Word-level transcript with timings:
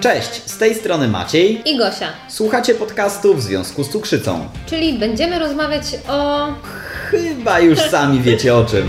Cześć, 0.00 0.42
z 0.50 0.58
tej 0.58 0.74
strony 0.74 1.08
Maciej. 1.08 1.62
i 1.70 1.78
Gosia, 1.78 2.06
Słuchacie 2.28 2.74
podcastu 2.74 3.34
w 3.34 3.42
związku 3.42 3.84
z 3.84 3.88
cukrzycą. 3.90 4.40
czyli 4.66 4.98
będziemy 4.98 5.38
rozmawiać 5.38 5.84
o. 6.08 6.48
Chyba 7.10 7.60
już 7.60 7.78
sami 7.90 8.20
wiecie 8.20 8.54
o 8.54 8.64
czym. 8.64 8.86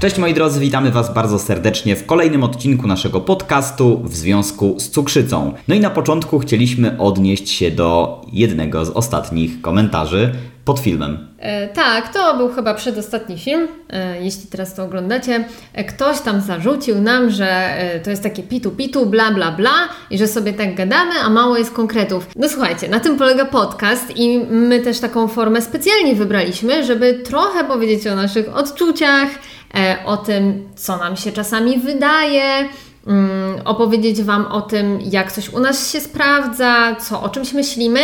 Cześć 0.00 0.18
moi 0.18 0.34
drodzy, 0.34 0.60
witamy 0.60 0.90
Was 0.90 1.14
bardzo 1.14 1.38
serdecznie 1.38 1.96
w 1.96 2.06
kolejnym 2.06 2.44
odcinku 2.44 2.86
naszego 2.86 3.20
podcastu 3.20 4.00
w 4.04 4.14
związku 4.16 4.80
z 4.80 4.90
cukrzycą. 4.90 5.52
No 5.68 5.74
i 5.74 5.80
na 5.80 5.90
początku 5.90 6.38
chcieliśmy 6.38 6.98
odnieść 6.98 7.50
się 7.50 7.70
do 7.70 8.20
jednego 8.32 8.84
z 8.84 8.90
ostatnich 8.90 9.60
komentarzy 9.60 10.32
pod 10.68 10.80
filmem. 10.80 11.28
E, 11.38 11.68
tak, 11.68 12.12
to 12.12 12.36
był 12.36 12.48
chyba 12.52 12.74
przedostatni 12.74 13.38
film, 13.38 13.68
e, 13.90 14.22
jeśli 14.22 14.46
teraz 14.46 14.74
to 14.74 14.84
oglądacie. 14.84 15.44
E, 15.74 15.84
ktoś 15.84 16.20
tam 16.20 16.40
zarzucił 16.40 17.00
nam, 17.00 17.30
że 17.30 17.46
e, 17.50 18.00
to 18.00 18.10
jest 18.10 18.22
takie 18.22 18.42
pitu-pitu, 18.42 19.06
bla 19.06 19.30
bla 19.30 19.52
bla 19.52 19.74
i 20.10 20.18
że 20.18 20.26
sobie 20.26 20.52
tak 20.52 20.74
gadamy, 20.74 21.12
a 21.24 21.30
mało 21.30 21.56
jest 21.56 21.72
konkretów. 21.72 22.26
No 22.36 22.48
słuchajcie, 22.48 22.88
na 22.88 23.00
tym 23.00 23.16
polega 23.16 23.44
podcast 23.44 24.16
i 24.16 24.38
my 24.50 24.80
też 24.80 25.00
taką 25.00 25.28
formę 25.28 25.62
specjalnie 25.62 26.14
wybraliśmy, 26.14 26.84
żeby 26.84 27.14
trochę 27.14 27.64
powiedzieć 27.64 28.06
o 28.06 28.16
naszych 28.16 28.56
odczuciach, 28.56 29.28
e, 29.74 29.96
o 30.04 30.16
tym, 30.16 30.68
co 30.76 30.96
nam 30.96 31.16
się 31.16 31.32
czasami 31.32 31.78
wydaje. 31.78 32.68
mm, 33.06 33.56
Opowiedzieć 33.64 34.22
Wam 34.22 34.46
o 34.46 34.60
tym, 34.60 34.98
jak 35.10 35.32
coś 35.32 35.48
u 35.48 35.60
nas 35.60 35.92
się 35.92 36.00
sprawdza, 36.00 36.96
co 37.00 37.22
o 37.22 37.28
czymś 37.28 37.52
myślimy, 37.52 38.00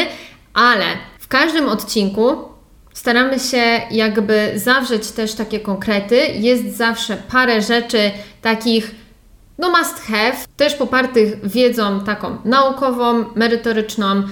ale 0.54 0.84
w 1.18 1.28
każdym 1.28 1.68
odcinku 1.68 2.53
Staramy 2.94 3.40
się 3.40 3.80
jakby 3.90 4.52
zawrzeć 4.54 5.10
też 5.10 5.34
takie 5.34 5.60
konkrety. 5.60 6.16
Jest 6.34 6.76
zawsze 6.76 7.16
parę 7.16 7.62
rzeczy 7.62 8.10
takich, 8.42 8.90
no 9.58 9.70
must 9.70 10.00
have, 10.00 10.36
też 10.56 10.74
popartych 10.74 11.48
wiedzą 11.48 12.00
taką 12.04 12.36
naukową, 12.44 13.24
merytoryczną, 13.34 14.22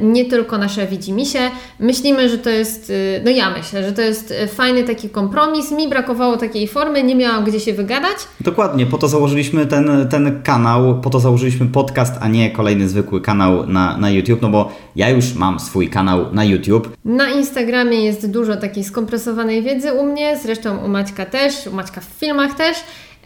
nie 0.00 0.24
tylko 0.24 0.58
nasze 0.58 0.86
widzimisię. 0.86 1.50
Myślimy, 1.80 2.28
że 2.28 2.38
to 2.38 2.50
jest, 2.50 2.90
y, 2.90 3.20
no 3.24 3.30
ja 3.30 3.50
myślę, 3.50 3.84
że 3.84 3.92
to 3.92 4.02
jest 4.02 4.30
y, 4.30 4.46
fajny 4.46 4.84
taki 4.84 5.08
kompromis. 5.08 5.70
Mi 5.70 5.88
brakowało 5.88 6.36
takiej 6.36 6.68
formy, 6.68 7.02
nie 7.02 7.16
miałam 7.16 7.44
gdzie 7.44 7.60
się 7.60 7.72
wygadać. 7.72 8.16
Dokładnie, 8.40 8.86
po 8.86 8.98
to 8.98 9.08
założyliśmy 9.08 9.66
ten, 9.66 10.08
ten 10.10 10.42
kanał, 10.42 11.00
po 11.00 11.10
to 11.10 11.20
założyliśmy 11.20 11.66
podcast, 11.66 12.14
a 12.20 12.28
nie 12.28 12.50
kolejny 12.50 12.88
zwykły 12.88 13.20
kanał 13.20 13.66
na, 13.66 13.96
na 13.96 14.10
YouTube, 14.10 14.42
no 14.42 14.48
bo 14.48 14.72
ja 14.96 15.10
już 15.10 15.34
mam 15.34 15.60
swój 15.60 15.88
kanał 15.88 16.32
na 16.32 16.44
YouTube. 16.44 16.96
Na 17.04 17.30
Instagramie 17.30 18.04
jest 18.04 18.30
dużo 18.30 18.56
takiej 18.56 18.84
skompresowanej 18.84 19.62
wiedzy 19.62 19.92
u 19.92 20.06
mnie, 20.06 20.38
zresztą 20.42 20.76
u 20.78 20.88
Maćka 20.88 21.26
też, 21.26 21.66
u 21.66 21.72
Maćka 21.72 22.00
w 22.00 22.04
filmach 22.04 22.54
też. 22.54 22.76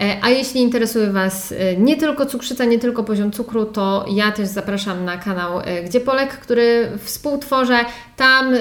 E, 0.01 0.17
A 0.23 0.31
jeśli 0.31 0.61
interesuje 0.61 1.11
Was 1.11 1.53
e, 1.53 1.77
nie 1.77 1.97
tylko 1.97 2.27
cukrzyca, 2.27 2.65
nie 2.65 2.79
tylko 2.79 3.05
poziom 3.05 3.33
cukru, 3.33 3.67
to 3.67 4.07
ja 4.09 4.33
też 4.33 4.49
zapraszam 4.49 5.05
na 5.05 5.17
kanał 5.17 5.61
e, 5.61 5.83
Gdzie 5.83 6.01
Polek, 6.01 6.39
który 6.39 6.89
współtworzę. 7.05 7.79
Tam 8.17 8.55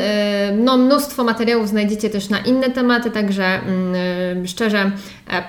no, 0.57 0.77
mnóstwo 0.77 1.23
materiałów 1.23 1.69
znajdziecie 1.69 2.09
też 2.09 2.29
na 2.29 2.39
inne 2.39 2.69
tematy, 2.69 3.11
także 3.11 3.45
mm, 3.45 4.47
szczerze 4.47 4.91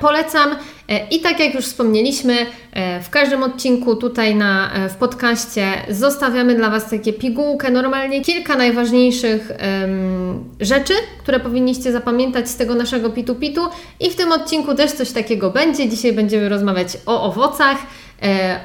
polecam. 0.00 0.56
E, 0.88 1.08
I 1.08 1.20
tak 1.20 1.40
jak 1.40 1.54
już 1.54 1.64
wspomnieliśmy, 1.64 2.36
e, 2.72 3.02
w 3.02 3.10
każdym 3.10 3.42
odcinku 3.42 3.96
tutaj 3.96 4.34
na, 4.34 4.72
e, 4.72 4.88
w 4.88 4.94
podcaście 4.94 5.66
zostawiamy 5.88 6.54
dla 6.54 6.70
Was 6.70 6.90
takie 6.90 7.12
pigułkę, 7.12 7.70
normalnie 7.70 8.20
kilka 8.20 8.56
najważniejszych 8.56 9.50
em, 9.50 10.44
rzeczy, 10.60 10.94
które 11.18 11.40
powinniście 11.40 11.92
zapamiętać 11.92 12.48
z 12.48 12.56
tego 12.56 12.74
naszego 12.74 13.10
pitu-pitu 13.10 13.68
i 14.00 14.10
w 14.10 14.16
tym 14.16 14.32
odcinku 14.32 14.74
też 14.74 14.92
coś 14.92 15.12
takiego 15.12 15.50
będzie. 15.50 15.88
Dzisiaj 15.88 16.12
będziemy 16.12 16.48
rozmawiać 16.48 16.88
o 17.06 17.22
owocach, 17.22 17.76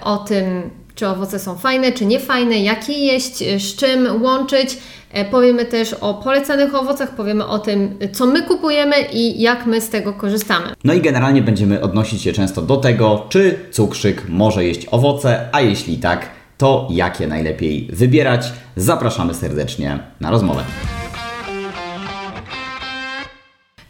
o 0.04 0.18
tym, 0.18 0.70
czy 1.02 1.08
owoce 1.08 1.40
są 1.40 1.58
fajne, 1.58 1.92
czy 1.92 2.06
nie 2.06 2.20
fajne, 2.20 2.60
jak 2.60 2.90
je 2.90 2.98
jeść, 2.98 3.42
e, 3.42 3.60
z 3.60 3.76
czym 3.76 4.24
łączyć. 4.24 4.78
E, 5.12 5.26
Powiemy 5.26 5.66
też 5.66 5.94
o 5.94 6.14
polecanych 6.14 6.76
owocach, 6.76 7.16
powiemy 7.16 7.46
o 7.46 7.60
tym, 7.60 7.98
co 8.14 8.26
my 8.26 8.42
kupujemy 8.44 8.96
i 9.14 9.42
jak 9.42 9.66
my 9.66 9.82
z 9.82 9.90
tego 9.90 10.14
korzystamy. 10.14 10.66
No 10.84 10.94
i 10.94 11.02
generalnie 11.02 11.42
będziemy 11.42 11.82
odnosić 11.82 12.22
się 12.22 12.34
często 12.34 12.62
do 12.62 12.78
tego, 12.78 13.26
czy 13.30 13.60
cukrzyk 13.72 14.30
może 14.30 14.66
jeść 14.66 14.88
owoce, 14.92 15.50
a 15.52 15.62
jeśli 15.62 15.98
tak, 15.98 16.30
to 16.58 16.88
jakie 16.92 17.28
najlepiej 17.28 17.88
wybierać. 17.94 18.54
Zapraszamy 18.76 19.34
serdecznie 19.34 20.00
na 20.20 20.32
rozmowę. 20.32 20.64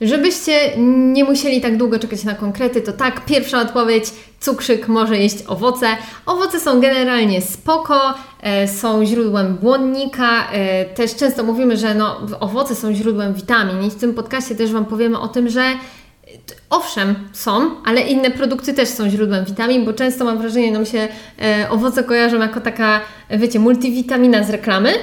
Żebyście 0.01 0.77
nie 0.87 1.23
musieli 1.23 1.61
tak 1.61 1.77
długo 1.77 1.99
czekać 1.99 2.23
na 2.23 2.35
konkrety, 2.35 2.81
to 2.81 2.93
tak, 2.93 3.25
pierwsza 3.25 3.61
odpowiedź, 3.61 4.05
cukrzyk 4.39 4.87
może 4.87 5.17
jeść 5.17 5.37
owoce. 5.47 5.87
Owoce 6.25 6.59
są 6.59 6.81
generalnie 6.81 7.41
spoko, 7.41 8.13
e, 8.41 8.67
są 8.67 9.05
źródłem 9.05 9.55
błonnika, 9.55 10.51
e, 10.51 10.85
też 10.85 11.15
często 11.15 11.43
mówimy, 11.43 11.77
że 11.77 11.95
no, 11.95 12.21
owoce 12.39 12.75
są 12.75 12.93
źródłem 12.93 13.33
witamin 13.33 13.83
i 13.83 13.89
w 13.89 13.95
tym 13.95 14.13
podcaście 14.13 14.55
też 14.55 14.71
Wam 14.71 14.85
powiemy 14.85 15.19
o 15.19 15.27
tym, 15.27 15.49
że 15.49 15.63
Owszem, 16.69 17.15
są, 17.33 17.71
ale 17.85 18.01
inne 18.01 18.31
produkty 18.31 18.73
też 18.73 18.89
są 18.89 19.09
źródłem 19.09 19.45
witamin, 19.45 19.85
bo 19.85 19.93
często 19.93 20.25
mam 20.25 20.37
wrażenie, 20.37 20.71
nam 20.71 20.85
się 20.85 21.07
e, 21.41 21.67
owoce 21.69 22.03
kojarzą 22.03 22.39
jako 22.39 22.61
taka, 22.61 23.01
wiecie, 23.29 23.59
multivitamina 23.59 24.43
z 24.43 24.49
reklamy, 24.49 24.93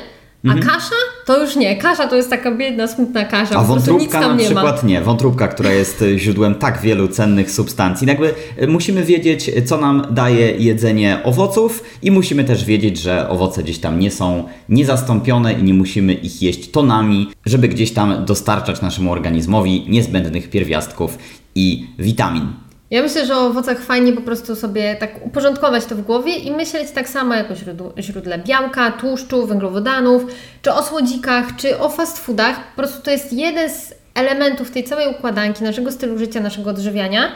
a 0.50 0.54
kasza 0.54 0.94
to 1.28 1.44
już 1.44 1.56
nie. 1.56 1.76
Kasza 1.76 2.08
to 2.08 2.16
jest 2.16 2.30
taka 2.30 2.50
biedna, 2.50 2.86
smutna 2.86 3.24
kasza. 3.24 3.56
A 3.56 3.62
wątróbka 3.62 4.20
na 4.20 4.34
nie 4.34 4.44
przykład 4.44 4.84
nie. 4.84 5.00
Wątróbka, 5.00 5.48
która 5.48 5.72
jest 5.72 6.02
y, 6.02 6.18
źródłem 6.18 6.54
tak 6.54 6.80
wielu 6.80 7.08
cennych 7.08 7.50
substancji. 7.50 8.08
Jakby 8.08 8.34
y, 8.62 8.66
musimy 8.68 9.04
wiedzieć, 9.04 9.50
co 9.66 9.76
nam 9.76 10.06
daje 10.10 10.50
jedzenie 10.50 11.20
owoców 11.24 11.82
i 12.02 12.10
musimy 12.10 12.44
też 12.44 12.64
wiedzieć, 12.64 12.98
że 12.98 13.28
owoce 13.28 13.62
gdzieś 13.62 13.78
tam 13.78 14.00
nie 14.00 14.10
są 14.10 14.44
niezastąpione 14.68 15.52
i 15.52 15.62
nie 15.62 15.74
musimy 15.74 16.14
ich 16.14 16.42
jeść 16.42 16.70
tonami, 16.70 17.30
żeby 17.46 17.68
gdzieś 17.68 17.92
tam 17.92 18.24
dostarczać 18.24 18.82
naszemu 18.82 19.12
organizmowi 19.12 19.86
niezbędnych 19.88 20.50
pierwiastków 20.50 21.18
i 21.54 21.86
witamin. 21.98 22.67
Ja 22.90 23.02
myślę, 23.02 23.26
że 23.26 23.36
o 23.36 23.46
owocach 23.46 23.80
fajnie 23.80 24.12
po 24.12 24.20
prostu 24.20 24.56
sobie 24.56 24.96
tak 24.96 25.26
uporządkować 25.26 25.84
to 25.84 25.94
w 25.94 26.00
głowie 26.00 26.36
i 26.36 26.52
myśleć 26.52 26.90
tak 26.90 27.08
samo 27.08 27.34
jak 27.34 27.50
o 27.50 27.54
źródle 28.02 28.38
białka, 28.38 28.90
tłuszczu, 28.90 29.46
węglowodanów, 29.46 30.22
czy 30.62 30.72
o 30.72 30.82
słodzikach, 30.82 31.56
czy 31.56 31.78
o 31.78 31.88
fast 31.88 32.18
foodach. 32.18 32.56
Po 32.56 32.76
prostu 32.76 33.02
to 33.02 33.10
jest 33.10 33.32
jeden 33.32 33.70
z 33.70 33.94
elementów 34.14 34.70
tej 34.70 34.84
całej 34.84 35.08
układanki 35.08 35.64
naszego 35.64 35.92
stylu 35.92 36.18
życia, 36.18 36.40
naszego 36.40 36.70
odżywiania. 36.70 37.32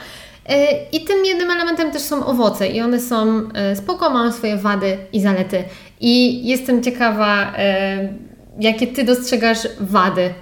Yy, 0.48 0.56
I 0.92 1.04
tym 1.04 1.24
jednym 1.24 1.50
elementem 1.50 1.90
też 1.90 2.02
są 2.02 2.26
owoce 2.26 2.68
i 2.68 2.80
one 2.80 3.00
są 3.00 3.40
yy, 3.40 3.76
spoko, 3.76 4.10
mają 4.10 4.32
swoje 4.32 4.56
wady 4.56 4.98
i 5.12 5.20
zalety. 5.20 5.64
I 6.00 6.46
jestem 6.48 6.82
ciekawa, 6.82 7.52
yy, 7.98 8.12
jakie 8.60 8.86
Ty 8.86 9.04
dostrzegasz 9.04 9.58
wady, 9.80 10.34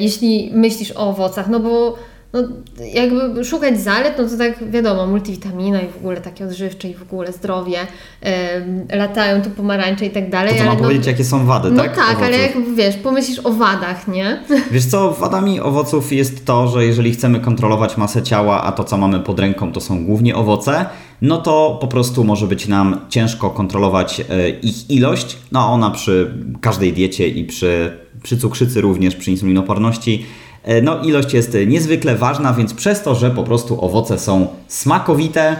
jeśli 0.00 0.50
myślisz 0.54 0.92
o 0.92 1.08
owocach, 1.08 1.48
no 1.48 1.60
bo 1.60 1.98
no, 2.36 2.48
jakby 2.94 3.44
szukać 3.44 3.80
zalet, 3.80 4.14
no 4.18 4.24
to 4.28 4.36
tak 4.38 4.70
wiadomo, 4.70 5.06
multivitamina 5.06 5.80
i 5.80 5.88
w 5.88 5.96
ogóle 5.96 6.20
takie 6.20 6.44
odżywcze 6.44 6.88
i 6.88 6.94
w 6.94 7.02
ogóle 7.02 7.32
zdrowie, 7.32 7.78
em, 8.20 8.86
latają 8.92 9.42
tu 9.42 9.50
pomarańcze 9.50 10.06
i 10.06 10.10
tak 10.10 10.30
dalej. 10.30 10.52
To 10.52 10.58
mam 10.58 10.68
ale 10.68 10.76
no, 10.76 10.82
powiedzieć, 10.82 11.06
jakie 11.06 11.24
są 11.24 11.46
wady, 11.46 11.70
no 11.70 11.82
tak? 11.82 11.96
tak, 11.96 12.22
ale 12.22 12.38
jak 12.38 12.52
wiesz, 12.74 12.96
pomyślisz 12.96 13.38
o 13.44 13.52
wadach, 13.52 14.08
nie? 14.08 14.42
Wiesz 14.72 14.84
co, 14.84 15.12
wadami 15.12 15.60
owoców 15.60 16.12
jest 16.12 16.44
to, 16.44 16.68
że 16.68 16.84
jeżeli 16.84 17.12
chcemy 17.12 17.40
kontrolować 17.40 17.96
masę 17.96 18.22
ciała, 18.22 18.62
a 18.62 18.72
to 18.72 18.84
co 18.84 18.98
mamy 18.98 19.20
pod 19.20 19.40
ręką 19.40 19.72
to 19.72 19.80
są 19.80 20.04
głównie 20.04 20.36
owoce, 20.36 20.86
no 21.22 21.38
to 21.38 21.78
po 21.80 21.86
prostu 21.86 22.24
może 22.24 22.46
być 22.46 22.68
nam 22.68 23.00
ciężko 23.08 23.50
kontrolować 23.50 24.20
e, 24.20 24.48
ich 24.48 24.90
ilość. 24.90 25.36
No 25.52 25.60
a 25.60 25.66
ona 25.66 25.90
przy 25.90 26.34
każdej 26.60 26.92
diecie 26.92 27.28
i 27.28 27.44
przy, 27.44 27.98
przy 28.22 28.38
cukrzycy 28.38 28.80
również, 28.80 29.16
przy 29.16 29.30
insulinoporności, 29.30 30.26
no 30.82 31.02
ilość 31.02 31.34
jest 31.34 31.56
niezwykle 31.66 32.16
ważna, 32.16 32.52
więc 32.52 32.74
przez 32.74 33.02
to, 33.02 33.14
że 33.14 33.30
po 33.30 33.42
prostu 33.42 33.84
owoce 33.84 34.18
są 34.18 34.46
smakowite, 34.68 35.56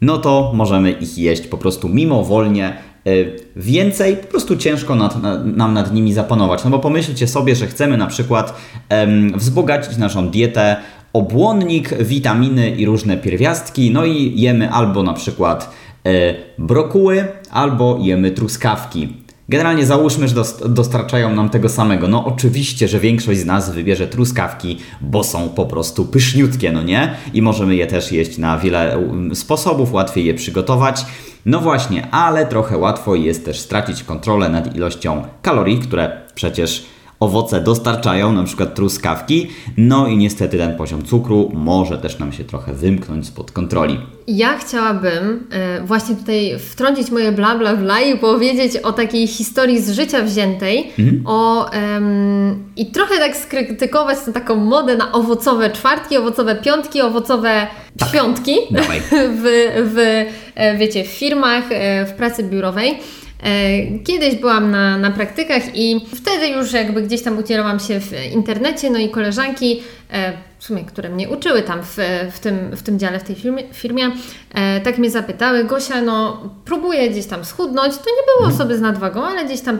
no 0.00 0.18
to 0.18 0.52
możemy 0.54 0.90
ich 0.90 1.18
jeść 1.18 1.46
po 1.46 1.58
prostu 1.58 1.88
mimowolnie 1.88 2.76
y, 3.06 3.36
więcej, 3.56 4.16
po 4.16 4.26
prostu 4.26 4.56
ciężko 4.56 4.94
nad, 4.94 5.22
na, 5.22 5.38
nam 5.44 5.74
nad 5.74 5.94
nimi 5.94 6.12
zapanować. 6.12 6.64
No 6.64 6.70
bo 6.70 6.78
pomyślcie 6.78 7.28
sobie, 7.28 7.56
że 7.56 7.66
chcemy 7.66 7.96
na 7.96 8.06
przykład 8.06 8.54
em, 8.88 9.32
wzbogacić 9.38 9.96
naszą 9.96 10.28
dietę 10.28 10.76
o 11.12 11.22
błonnik, 11.22 12.02
witaminy 12.02 12.70
i 12.70 12.86
różne 12.86 13.16
pierwiastki, 13.16 13.90
no 13.90 14.04
i 14.04 14.40
jemy 14.40 14.70
albo 14.70 15.02
na 15.02 15.12
przykład 15.12 15.70
e, 16.06 16.34
brokuły, 16.58 17.24
albo 17.50 17.98
jemy 18.00 18.30
truskawki. 18.30 19.08
Generalnie 19.50 19.86
załóżmy, 19.86 20.28
że 20.28 20.34
dost- 20.34 20.66
dostarczają 20.66 21.34
nam 21.34 21.48
tego 21.50 21.68
samego. 21.68 22.08
No 22.08 22.24
oczywiście, 22.24 22.88
że 22.88 23.00
większość 23.00 23.40
z 23.40 23.44
nas 23.44 23.70
wybierze 23.70 24.06
truskawki, 24.06 24.78
bo 25.00 25.24
są 25.24 25.48
po 25.48 25.66
prostu 25.66 26.04
pyszniutkie, 26.04 26.72
no 26.72 26.82
nie? 26.82 27.14
I 27.34 27.42
możemy 27.42 27.76
je 27.76 27.86
też 27.86 28.12
jeść 28.12 28.38
na 28.38 28.58
wiele 28.58 28.98
um, 28.98 29.36
sposobów, 29.36 29.92
łatwiej 29.92 30.24
je 30.24 30.34
przygotować. 30.34 31.06
No 31.46 31.60
właśnie, 31.60 32.10
ale 32.10 32.46
trochę 32.46 32.78
łatwo 32.78 33.14
jest 33.14 33.44
też 33.44 33.60
stracić 33.60 34.04
kontrolę 34.04 34.48
nad 34.48 34.76
ilością 34.76 35.22
kalorii, 35.42 35.78
które 35.78 36.20
przecież 36.34 36.86
owoce 37.20 37.60
dostarczają, 37.60 38.32
na 38.32 38.44
przykład 38.44 38.74
truskawki. 38.74 39.48
No 39.76 40.06
i 40.06 40.16
niestety 40.16 40.58
ten 40.58 40.76
poziom 40.76 41.04
cukru 41.04 41.50
może 41.54 41.98
też 41.98 42.18
nam 42.18 42.32
się 42.32 42.44
trochę 42.44 42.74
wymknąć 42.74 43.26
spod 43.26 43.52
kontroli. 43.52 43.98
Ja 44.26 44.58
chciałabym 44.58 45.46
e, 45.50 45.80
właśnie 45.80 46.16
tutaj 46.16 46.58
wtrącić 46.58 47.10
moje 47.10 47.32
bla 47.32 47.58
bla 47.58 47.76
bla 47.76 48.00
i 48.00 48.18
powiedzieć 48.18 48.76
o 48.76 48.92
takiej 48.92 49.26
historii 49.26 49.80
z 49.80 49.90
życia 49.90 50.22
wziętej 50.22 50.92
o, 51.24 51.70
em, 51.70 52.64
i 52.76 52.86
trochę 52.86 53.18
tak 53.18 53.36
skrytykować 53.36 54.18
tę 54.18 54.32
taką 54.32 54.56
modę 54.56 54.96
na 54.96 55.12
owocowe 55.12 55.70
czwartki, 55.70 56.16
owocowe 56.16 56.54
piątki, 56.54 57.02
owocowe 57.02 57.66
świątki 58.08 58.56
Dawaj. 58.70 59.00
w, 59.42 59.42
w, 59.94 60.24
e, 60.54 60.76
wiecie, 60.76 61.04
w 61.04 61.08
firmach, 61.08 61.64
e, 61.70 62.06
w 62.06 62.12
pracy 62.12 62.42
biurowej. 62.42 62.98
E, 63.42 63.98
Kiedyś 64.04 64.36
byłam 64.36 64.70
na, 64.70 64.98
na 64.98 65.10
praktykach 65.10 65.62
i 65.74 66.00
wtedy 66.14 66.48
już 66.48 66.72
jakby 66.72 67.02
gdzieś 67.02 67.22
tam 67.22 67.38
udzielałam 67.38 67.80
się 67.80 68.00
w 68.00 68.12
internecie, 68.34 68.90
no 68.90 68.98
i 68.98 69.08
koleżanki, 69.08 69.82
w 70.60 70.64
sumie, 70.64 70.84
które 70.84 71.08
mnie 71.08 71.28
uczyły 71.28 71.62
tam 71.62 71.82
w, 71.82 71.96
w, 72.32 72.38
tym, 72.38 72.76
w 72.76 72.82
tym 72.82 72.98
dziale, 72.98 73.18
w 73.18 73.22
tej 73.22 73.36
firmie, 73.36 73.62
firmie, 73.72 74.10
e, 74.54 74.80
tak 74.80 74.98
mnie 74.98 75.10
zapytały, 75.10 75.64
Gosia, 75.64 76.02
no 76.02 76.42
próbuję 76.64 77.10
gdzieś 77.10 77.26
tam 77.26 77.44
schudnąć, 77.44 77.94
to 77.94 78.04
nie 78.04 78.22
były 78.26 78.54
osoby 78.54 78.76
z 78.78 78.80
nadwagą, 78.80 79.24
ale 79.24 79.44
gdzieś 79.44 79.60
tam 79.60 79.78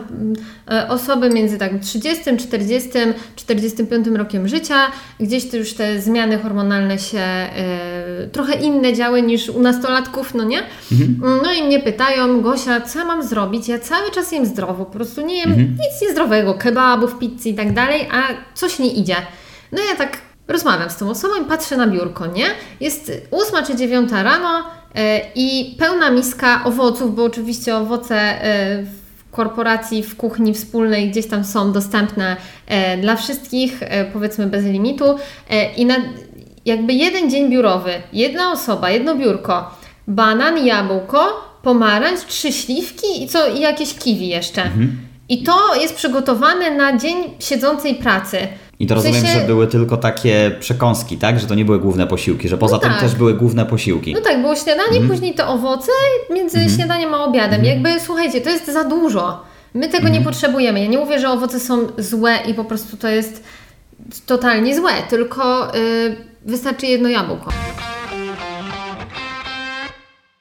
e, 0.71 0.87
osoby 0.89 1.29
między 1.29 1.57
tak 1.57 1.79
30, 1.79 2.37
40, 2.37 2.89
45 3.35 4.07
rokiem 4.07 4.47
życia, 4.47 4.75
gdzieś 5.19 5.49
to 5.49 5.57
już 5.57 5.73
te 5.73 6.01
zmiany 6.01 6.37
hormonalne 6.37 6.99
się 6.99 7.19
e, 7.19 8.27
trochę 8.31 8.53
inne 8.53 8.93
działy 8.93 9.21
niż 9.21 9.49
u 9.49 9.61
nastolatków, 9.61 10.33
no 10.33 10.43
nie? 10.43 10.59
No 11.43 11.53
i 11.53 11.63
mnie 11.63 11.79
pytają, 11.79 12.41
Gosia, 12.41 12.81
co 12.81 12.99
ja 12.99 13.05
mam 13.05 13.23
zrobić? 13.23 13.67
Ja 13.67 13.79
cały 13.79 14.11
czas 14.11 14.31
jem 14.31 14.45
zdrowo, 14.45 14.85
po 14.85 14.91
prostu 14.91 15.25
nie 15.25 15.39
jem 15.39 15.51
nic 15.59 16.01
niezdrowego, 16.01 16.53
kebabów, 16.53 17.19
pizzy 17.19 17.49
i 17.49 17.53
tak 17.53 17.73
dalej, 17.73 18.07
a 18.11 18.21
coś 18.53 18.79
nie 18.79 18.93
idzie. 18.93 19.15
No 19.71 19.83
ja 19.89 19.95
tak 19.95 20.17
rozmawiam 20.47 20.89
z 20.89 20.97
tą 20.97 21.09
osobą 21.09 21.33
i 21.41 21.45
patrzę 21.45 21.77
na 21.77 21.87
biurko, 21.87 22.27
nie? 22.27 22.45
Jest 22.79 23.11
ósma 23.31 23.63
czy 23.63 23.75
dziewiąta 23.75 24.23
rano 24.23 24.63
e, 24.95 25.21
i 25.35 25.75
pełna 25.79 26.09
miska 26.09 26.63
owoców, 26.65 27.15
bo 27.15 27.23
oczywiście 27.23 27.75
owoce 27.75 28.15
e, 28.15 28.83
w 28.83 29.31
korporacji, 29.31 30.03
w 30.03 30.17
kuchni 30.17 30.53
wspólnej 30.53 31.09
gdzieś 31.09 31.27
tam 31.27 31.43
są 31.43 31.71
dostępne 31.71 32.37
e, 32.67 32.97
dla 32.97 33.15
wszystkich, 33.15 33.79
powiedzmy 34.13 34.47
bez 34.47 34.65
limitu 34.65 35.15
i 35.77 35.85
na 35.85 35.95
jakby 36.65 36.93
jeden 36.93 37.29
dzień 37.29 37.49
biurowy, 37.49 37.91
jedna 38.13 38.51
osoba, 38.51 38.89
jedno 38.89 39.15
biurko, 39.15 39.75
banan, 40.07 40.65
jabłko, 40.65 41.51
pomarańcz, 41.63 42.25
trzy 42.25 42.51
śliwki 42.51 43.23
i 43.23 43.27
co, 43.27 43.47
i 43.47 43.59
jakieś 43.59 43.93
kiwi 43.93 44.27
jeszcze. 44.27 44.69
I 45.29 45.43
to 45.43 45.75
jest 45.75 45.95
przygotowane 45.95 46.71
na 46.71 46.97
dzień 46.97 47.15
siedzącej 47.39 47.95
pracy. 47.95 48.37
I 48.81 48.87
to 48.87 48.95
W 48.95 48.97
rozumiem, 48.97 49.21
sensie- 49.21 49.39
że 49.39 49.45
były 49.45 49.67
tylko 49.67 49.97
takie 49.97 50.51
przekąski, 50.59 51.17
tak? 51.17 51.39
Że 51.39 51.47
to 51.47 51.55
nie 51.55 51.65
były 51.65 51.79
główne 51.79 52.07
posiłki, 52.07 52.47
że 52.49 52.57
poza 52.57 52.75
No 52.75 52.79
tym 52.81 52.91
tak. 52.91 52.99
też 53.01 53.15
były 53.15 53.33
główne 53.33 53.65
posiłki. 53.65 54.13
No 54.13 54.21
tak, 54.21 54.41
było 54.41 54.55
śniadanie, 54.55 55.01
później 55.07 55.33
to 55.33 55.47
owoce 55.47 55.91
między 56.33 56.69
śniadaniem 56.75 57.13
a 57.13 57.23
obiadem. 57.25 57.65
Jakby 57.65 57.99
słuchajcie, 57.99 58.41
to 58.41 58.49
jest 58.49 58.65
za 58.73 58.83
dużo. 58.83 59.41
My 59.73 59.89
tego 59.89 60.09
nie 60.09 60.21
potrzebujemy. 60.21 60.79
Ja 60.79 60.87
nie 60.87 60.97
mówię, 60.97 61.19
że 61.19 61.29
owoce 61.29 61.59
są 61.59 61.87
złe 61.97 62.37
i 62.47 62.53
po 62.53 62.65
prostu 62.65 62.97
to 62.97 63.07
jest 63.07 63.43
totalnie 64.25 64.75
złe, 64.75 64.91
tylko 65.09 65.75
y, 65.75 66.15
wystarczy 66.45 66.85
jedno 66.85 67.09
jabłko. 67.09 67.49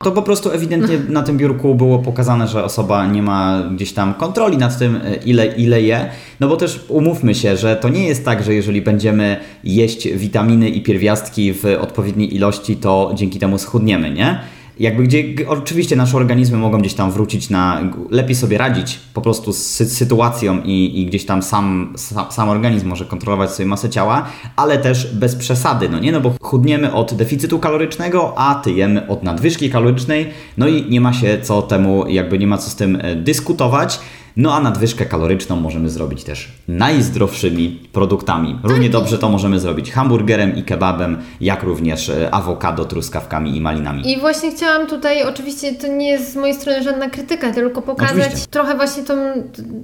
To 0.05 0.12
po 0.12 0.23
prostu 0.23 0.50
ewidentnie 0.50 0.99
na 1.08 1.23
tym 1.23 1.37
biurku 1.37 1.75
było 1.75 1.99
pokazane, 1.99 2.49
że 2.49 2.64
osoba 2.64 3.06
nie 3.06 3.23
ma 3.23 3.62
gdzieś 3.75 3.93
tam 3.93 4.14
kontroli 4.14 4.56
nad 4.56 4.79
tym, 4.79 4.97
e, 4.97 5.14
ile, 5.14 5.47
ile 5.47 5.82
je. 5.82 6.11
No 6.41 6.49
bo 6.49 6.56
też 6.56 6.85
umówmy 6.88 7.35
się, 7.35 7.56
że 7.56 7.76
to 7.76 7.88
nie 7.88 8.08
jest 8.08 8.25
tak, 8.25 8.43
że 8.43 8.55
jeżeli 8.55 8.82
będziemy 8.82 9.37
jeść 9.64 10.08
witaminy 10.08 10.69
i 10.69 10.82
pierwiastki 10.82 11.52
w 11.52 11.64
odpowiedniej 11.81 12.37
ilości, 12.37 12.76
to 12.76 13.12
dzięki 13.14 13.38
temu 13.38 13.58
schudniemy, 13.58 14.11
nie? 14.11 14.41
Jakby 14.81 15.03
gdzie, 15.03 15.25
oczywiście 15.49 15.97
nasze 15.97 16.17
organizmy 16.17 16.59
mogą 16.59 16.79
gdzieś 16.79 16.94
tam 16.94 17.11
wrócić 17.11 17.50
na, 17.50 17.81
lepiej 18.11 18.37
sobie 18.37 18.59
radzić 18.59 18.99
po 19.15 19.21
prostu 19.21 19.53
z 19.53 19.81
sy- 19.81 19.87
sytuacją 19.87 20.62
i, 20.65 21.00
i 21.00 21.06
gdzieś 21.06 21.27
tam 21.27 21.43
sam, 21.43 21.93
sam, 21.97 22.25
sam 22.31 22.49
organizm 22.49 22.88
może 22.88 23.05
kontrolować 23.05 23.50
sobie 23.50 23.67
masę 23.67 23.91
ciała, 23.91 24.27
ale 24.56 24.79
też 24.79 25.15
bez 25.15 25.37
przesady, 25.37 25.88
no 25.88 25.99
nie? 25.99 26.12
No 26.12 26.21
bo 26.21 26.35
chudniemy 26.41 26.93
od 26.93 27.15
deficytu 27.15 27.59
kalorycznego, 27.59 28.35
a 28.37 28.55
tyjemy 28.55 29.09
od 29.09 29.23
nadwyżki 29.23 29.71
kalorycznej, 29.71 30.27
no 30.56 30.69
i 30.69 30.91
nie 30.91 31.00
ma 31.00 31.12
się 31.12 31.38
co 31.43 31.62
temu, 31.62 32.09
jakby 32.09 32.38
nie 32.38 32.47
ma 32.47 32.59
co 32.59 32.71
z 32.71 32.76
tym 32.76 32.99
e, 33.03 33.17
dyskutować. 33.17 34.00
No 34.37 34.55
a 34.55 34.61
nadwyżkę 34.61 35.06
kaloryczną 35.06 35.56
możemy 35.56 35.91
zrobić 35.91 36.25
też 36.25 36.49
najzdrowszymi 36.69 37.88
produktami. 37.93 38.59
Równie 38.62 38.91
dobrze 38.91 39.19
to 39.19 39.29
możemy 39.29 39.61
zrobić 39.61 39.91
hamburgerem 39.93 40.56
i 40.56 40.62
kebabem, 40.62 41.19
jak 41.41 41.62
również 41.62 42.09
e, 42.09 42.35
awokado, 42.35 42.85
truskawkami 42.85 43.56
i 43.56 43.61
malinami. 43.61 44.12
I 44.12 44.21
właśnie 44.21 44.50
chciałam 44.50 44.87
tutaj, 44.87 45.25
oczywiście 45.25 45.75
to 45.75 45.87
nie 45.87 46.09
jest 46.09 46.32
z 46.32 46.37
mojej 46.37 46.55
strony 46.55 46.82
żadna 46.82 47.11
krytyka, 47.11 47.53
tylko 47.53 47.82
pokazać 47.82 48.19
Oczywiście. 48.19 48.47
trochę 48.50 48.77
właśnie 48.77 49.03
tą, 49.03 49.15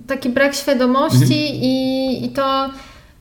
taki 0.06 0.28
brak 0.28 0.54
świadomości 0.54 1.64
i, 1.64 2.24
i 2.24 2.28
to, 2.28 2.70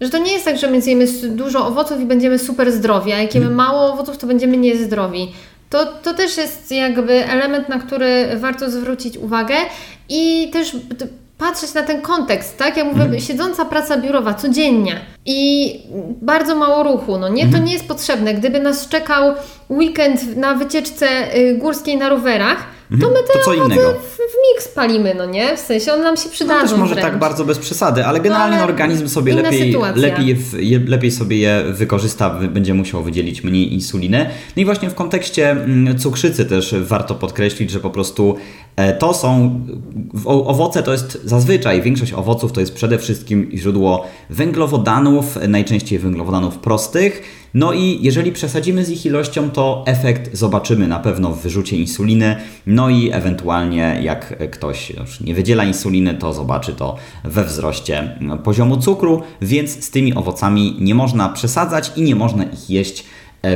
że 0.02 0.10
to 0.10 0.18
nie 0.18 0.32
jest 0.32 0.46
tak, 0.46 0.58
że 0.58 0.72
my 0.72 0.82
zjemy 0.82 1.08
dużo 1.30 1.68
owoców 1.68 2.02
i 2.02 2.06
będziemy 2.06 2.40
super 2.40 2.72
zdrowi, 2.72 3.14
a 3.14 3.22
jak 3.22 3.36
jemy 3.36 3.50
mało 3.50 3.94
owoców, 3.94 4.18
to 4.18 4.28
będziemy 4.28 4.58
niezdrowi. 4.58 5.32
To, 5.70 5.86
to 5.86 6.14
też 6.14 6.38
jest 6.38 6.72
jakby 6.72 7.26
element, 7.26 7.70
na 7.70 7.80
który 7.80 8.28
warto 8.36 8.70
zwrócić 8.70 9.18
uwagę 9.18 9.56
i 10.10 10.50
też 10.54 10.78
patrzeć 11.38 11.74
na 11.74 11.84
ten 11.84 12.02
kontekst, 12.02 12.58
tak? 12.58 12.78
Ja 12.78 12.84
mówię, 12.86 13.22
siedząca 13.22 13.66
praca 13.66 13.98
biurowa 13.98 14.34
codziennie 14.34 15.00
i 15.26 15.80
bardzo 16.22 16.56
mało 16.56 16.84
ruchu, 16.84 17.18
no 17.18 17.30
nie? 17.30 17.48
To 17.48 17.58
nie 17.58 17.74
jest 17.74 17.88
potrzebne. 17.88 18.34
Gdyby 18.34 18.60
nas 18.60 18.88
czekał 18.88 19.34
weekend 19.70 20.38
na 20.38 20.56
wycieczce 20.56 21.36
y, 21.38 21.56
górskiej 21.56 21.98
na 21.98 22.10
rowerach, 22.10 22.75
to 23.02 23.10
my 23.10 23.16
te 23.28 23.34
To 23.34 23.46
co 23.46 23.54
innego. 23.54 23.94
w, 23.94 24.16
w 24.16 24.36
miks 24.54 24.68
palimy, 24.68 25.16
no 25.16 25.26
nie? 25.26 25.58
W 25.58 25.60
sensie 25.60 25.94
one 25.94 26.04
nam 26.04 26.18
się 26.18 26.26
No 26.26 26.32
przydadzą 26.32 26.68
też 26.70 26.78
może 26.80 26.96
wręcz. 26.96 27.08
tak 27.10 27.20
bardzo 27.20 27.46
bez 27.46 27.60
przesady, 27.60 28.06
ale 28.06 28.20
generalnie 28.20 28.52
No, 28.52 28.58
no, 28.58 28.64
ale 28.64 28.72
organizm 28.74 29.08
sobie 29.08 29.36
lepiej, 29.36 29.72
sytuacja. 29.72 30.02
lepiej, 30.02 30.38
je, 30.54 30.80
lepiej 30.88 31.12
sobie 31.12 31.38
je 31.38 31.64
wykorzysta, 31.70 32.30
wy- 32.30 32.48
będzie 32.48 32.74
musiał 32.74 33.04
wydzielić 33.04 33.44
mniej 33.44 33.74
insuliny. 33.74 34.30
No 34.56 34.62
i 34.62 34.66
właśnie 34.66 34.90
w 34.90 34.96
kontekście 34.96 35.52
mm, 35.52 36.00
cukrzycy 36.00 36.46
też 36.46 36.76
warto 36.80 37.16
podkreślić, 37.16 37.72
że 37.72 37.80
po 37.80 37.90
prostu 37.90 38.36
to 39.00 39.14
są, 39.14 39.60
owoce 40.26 40.84
to 40.84 40.92
jest 40.92 41.22
zazwyczaj, 41.24 41.82
większość 41.82 42.14
owoców 42.14 42.52
to 42.52 42.60
jest 42.60 42.74
przede 42.74 43.00
wszystkim 43.00 43.50
źródło 43.54 44.06
węglowodanów, 44.30 45.38
e, 45.38 45.48
najczęściej 45.48 46.00
węglowodanów 46.00 46.58
prostych, 46.58 47.22
no 47.54 47.74
i 47.74 48.00
jeżeli 48.02 48.32
przesadzimy 48.32 48.86
z 48.86 48.90
ich 48.90 49.06
ilością, 49.06 49.50
to 49.50 49.84
efekt 49.88 50.38
zobaczymy 50.38 50.88
na 50.88 51.00
pewno 51.00 51.32
w 51.32 51.42
wyrzucie 51.42 51.78
insuliny, 51.78 52.36
no 52.68 52.90
i 52.90 53.12
ewentualnie 53.12 54.00
jak 54.02 54.50
ktoś 54.52 54.90
już 54.90 55.22
nie 55.22 55.34
wydziela 55.34 55.64
insuliny, 55.64 56.14
to 56.14 56.34
zobaczy 56.34 56.74
to 56.74 56.96
we 57.24 57.44
wzroście 57.44 58.20
poziomu 58.44 58.78
cukru, 58.78 59.22
więc 59.42 59.86
z 59.86 59.92
tymi 59.92 60.16
owocami 60.16 60.78
nie 60.80 60.96
można 60.96 61.30
przesadzać 61.30 61.92
i 61.96 62.02
nie 62.02 62.16
można 62.16 62.44
ich 62.44 62.70
jeść 62.70 63.00
e, 63.02 63.06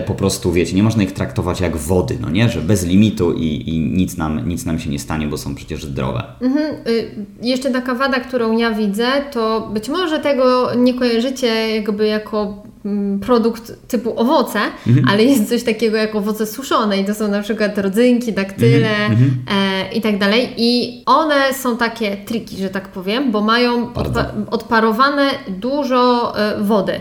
po 0.06 0.14
prostu, 0.16 0.52
wiecie, 0.52 0.76
nie 0.76 0.84
można 0.84 1.04
ich 1.04 1.12
traktować 1.12 1.62
jak 1.62 1.78
wody, 1.78 2.18
no 2.22 2.30
nie, 2.30 2.50
że 2.50 2.62
bez 2.62 2.86
limitu 2.86 3.34
i, 3.34 3.70
i 3.70 3.80
nic, 3.80 4.18
nam, 4.18 4.50
nic 4.50 4.66
nam 4.66 4.80
się 4.80 4.90
nie 4.90 5.00
stanie, 5.00 5.28
bo 5.28 5.38
są 5.38 5.56
przecież 5.56 5.84
zdrowe. 5.86 6.24
Mhm, 6.42 6.76
y, 6.88 7.12
jeszcze 7.42 7.72
taka 7.72 7.96
wada, 7.96 8.20
którą 8.20 8.58
ja 8.58 8.72
widzę, 8.72 9.08
to 9.32 9.70
być 9.74 9.90
może 9.90 10.20
tego 10.20 10.74
nie 10.76 10.94
kojarzycie 10.94 11.76
jakby 11.76 12.08
jako 12.08 12.64
mm, 12.86 13.20
produkt 13.20 13.88
typu 13.88 14.20
owoce, 14.20 14.60
ale 15.08 15.24
jest 15.24 15.50
coś 15.50 15.64
takiego 15.64 15.98
jak 15.98 16.16
owoce 16.16 16.46
suszone 16.46 16.98
i 17.00 17.06
to 17.06 17.14
są 17.16 17.28
na 17.28 17.42
przykład 17.42 17.78
rodzynki, 17.78 18.34
daktyle 18.34 18.90
e, 19.10 19.92
i 19.94 20.02
tak 20.02 20.18
dalej. 20.18 20.50
I 20.58 21.04
one 21.06 21.54
są 21.54 21.78
takie 21.78 22.18
triki, 22.18 22.58
że 22.58 22.70
tak 22.70 22.88
powiem, 22.88 23.32
bo 23.32 23.42
mają 23.42 23.86
odpa- 23.86 24.26
odparowane 24.52 25.30
dużo 25.48 26.34
e, 26.40 26.64
wody. 26.64 27.00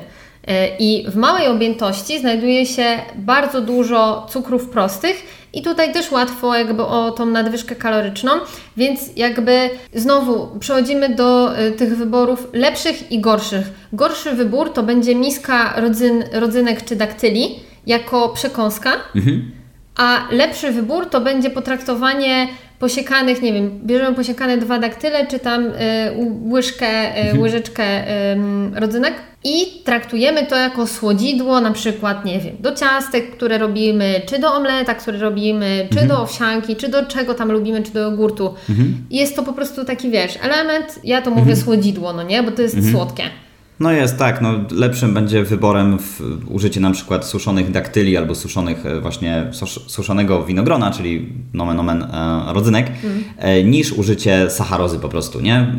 E, 0.48 0.76
I 0.78 1.10
w 1.10 1.16
małej 1.16 1.46
objętości 1.46 2.20
znajduje 2.20 2.66
się 2.66 2.84
bardzo 3.14 3.60
dużo 3.60 4.26
cukrów 4.30 4.68
prostych 4.68 5.22
i 5.52 5.62
tutaj 5.62 5.92
też 5.92 6.10
łatwo 6.10 6.54
jakby 6.54 6.82
o 6.82 7.10
tą 7.10 7.26
nadwyżkę 7.26 7.76
kaloryczną, 7.76 8.32
więc 8.76 9.00
jakby 9.16 9.70
znowu 9.94 10.58
przechodzimy 10.60 11.14
do 11.14 11.60
y, 11.60 11.72
tych 11.72 11.96
wyborów 11.96 12.48
lepszych 12.52 13.12
i 13.12 13.20
gorszych. 13.20 13.66
Gorszy 13.92 14.32
wybór 14.32 14.72
to 14.72 14.82
będzie 14.82 15.14
miska 15.14 15.74
rodzyn, 15.76 16.24
rodzynek 16.32 16.84
czy 16.84 16.96
daktyli 16.96 17.60
jako 17.86 18.28
przekąska, 18.28 18.90
a 19.96 20.18
lepszy 20.30 20.72
wybór 20.72 21.06
to 21.06 21.20
będzie 21.20 21.50
potraktowanie 21.50 22.48
posiekanych, 22.78 23.42
nie 23.42 23.52
wiem, 23.52 23.80
bierzemy 23.84 24.16
posiekane 24.16 24.58
dwa 24.58 24.78
daktyle, 24.78 25.26
czy 25.26 25.38
tam 25.38 25.66
y, 25.66 25.72
łyżkę, 26.50 26.88
y, 27.32 27.40
łyżeczkę 27.40 27.84
y, 28.34 28.80
rodzynek 28.80 29.14
i 29.44 29.82
traktujemy 29.84 30.46
to 30.46 30.56
jako 30.56 30.86
słodzidło, 30.86 31.60
na 31.60 31.72
przykład, 31.72 32.24
nie 32.24 32.40
wiem, 32.40 32.56
do 32.60 32.74
ciastek, 32.74 33.30
które 33.36 33.58
robimy, 33.58 34.22
czy 34.26 34.38
do 34.38 34.54
omleta, 34.54 34.94
który 34.94 35.18
robimy, 35.18 35.88
czy 35.94 36.06
do 36.06 36.22
owsianki, 36.22 36.76
czy 36.76 36.88
do 36.88 37.06
czego 37.06 37.34
tam 37.34 37.52
lubimy, 37.52 37.82
czy 37.82 37.92
do 37.92 38.00
jogurtu. 38.00 38.54
I 39.10 39.16
jest 39.16 39.36
to 39.36 39.42
po 39.42 39.52
prostu 39.52 39.84
taki, 39.84 40.10
wiesz, 40.10 40.38
element, 40.42 41.00
ja 41.04 41.22
to 41.22 41.30
mówię 41.30 41.56
słodzidło, 41.56 42.12
no 42.12 42.22
nie, 42.22 42.42
bo 42.42 42.50
to 42.50 42.62
jest 42.62 42.90
słodkie. 42.92 43.22
No 43.80 43.92
jest 43.92 44.18
tak, 44.18 44.40
no 44.40 44.54
lepszym 44.70 45.14
będzie 45.14 45.44
wyborem 45.44 45.98
w 45.98 46.20
użycie 46.48 46.80
na 46.80 46.90
przykład 46.90 47.26
suszonych 47.26 47.70
daktyli 47.70 48.16
albo 48.16 48.34
suszonych 48.34 48.86
e, 48.86 49.00
właśnie 49.00 49.46
sus- 49.52 49.80
suszonego 49.86 50.44
winogrona, 50.44 50.90
czyli 50.90 51.32
nomen 51.54 51.80
omen 51.80 52.02
e, 52.02 52.52
rodzynek, 52.52 52.86
e, 53.38 53.64
niż 53.64 53.92
użycie 53.92 54.50
sacharozy 54.50 54.98
po 54.98 55.08
prostu, 55.08 55.40
nie? 55.40 55.72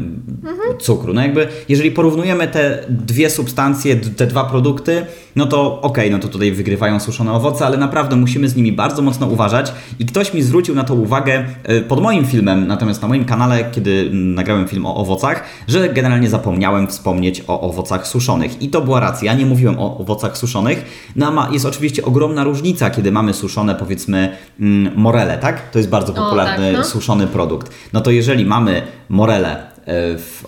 Cukru. 0.80 1.14
No 1.14 1.22
jakby, 1.22 1.48
jeżeli 1.70 1.92
porównujemy 1.92 2.48
te 2.48 2.86
dwie 2.90 3.30
substancje, 3.30 3.96
te 3.96 4.28
dwa 4.28 4.44
produkty, 4.44 5.06
no 5.36 5.46
to 5.46 5.82
okej, 5.82 6.12
no 6.12 6.20
to 6.20 6.28
tutaj 6.28 6.52
wygrywają 6.52 7.00
suszone 7.00 7.32
owoce, 7.34 7.66
ale 7.66 7.78
naprawdę 7.78 8.16
musimy 8.16 8.50
z 8.50 8.56
nimi 8.56 8.72
bardzo 8.72 9.02
mocno 9.02 9.28
uważać 9.28 9.74
i 10.00 10.06
ktoś 10.06 10.34
mi 10.34 10.42
zwrócił 10.42 10.76
na 10.76 10.84
to 10.84 10.94
uwagę 10.94 11.46
e, 11.64 11.82
pod 11.82 12.02
moim 12.02 12.26
filmem, 12.26 12.68
natomiast 12.68 13.02
na 13.02 13.08
moim 13.08 13.26
kanale, 13.26 13.72
kiedy 13.72 13.92
mm, 13.92 14.36
nagrałem 14.36 14.68
film 14.68 14.86
o 14.86 14.96
owocach, 14.96 15.44
że 15.68 15.90
generalnie 15.90 16.30
zapomniałem 16.30 16.88
wspomnieć 16.88 17.44
o 17.48 17.62
owocach 17.62 17.89
suszonych 17.98 18.62
i 18.62 18.70
to 18.70 18.82
była 18.82 19.00
racja, 19.00 19.32
ja 19.32 19.40
nie 19.40 19.46
mówiłem 19.46 19.80
o 19.80 19.98
owocach 19.98 20.38
suszonych, 20.38 20.86
no 21.16 21.48
a 21.48 21.54
jest 21.54 21.66
oczywiście 21.66 22.06
ogromna 22.06 22.44
różnica, 22.44 22.90
kiedy 22.90 23.12
mamy 23.12 23.34
suszone 23.34 23.76
powiedzmy 23.76 24.38
mm, 24.60 24.94
morele, 24.96 25.38
tak? 25.38 25.72
To 25.72 25.80
jest 25.80 25.90
bardzo 25.90 26.14
tak, 26.14 26.24
popularny 26.24 26.74
no. 26.74 26.84
suszony 26.84 27.28
produkt. 27.28 27.72
No 27.94 28.02
to 28.02 28.12
jeżeli 28.12 28.46
mamy 28.46 28.82
morelę, 29.10 29.72
e, 29.88 29.94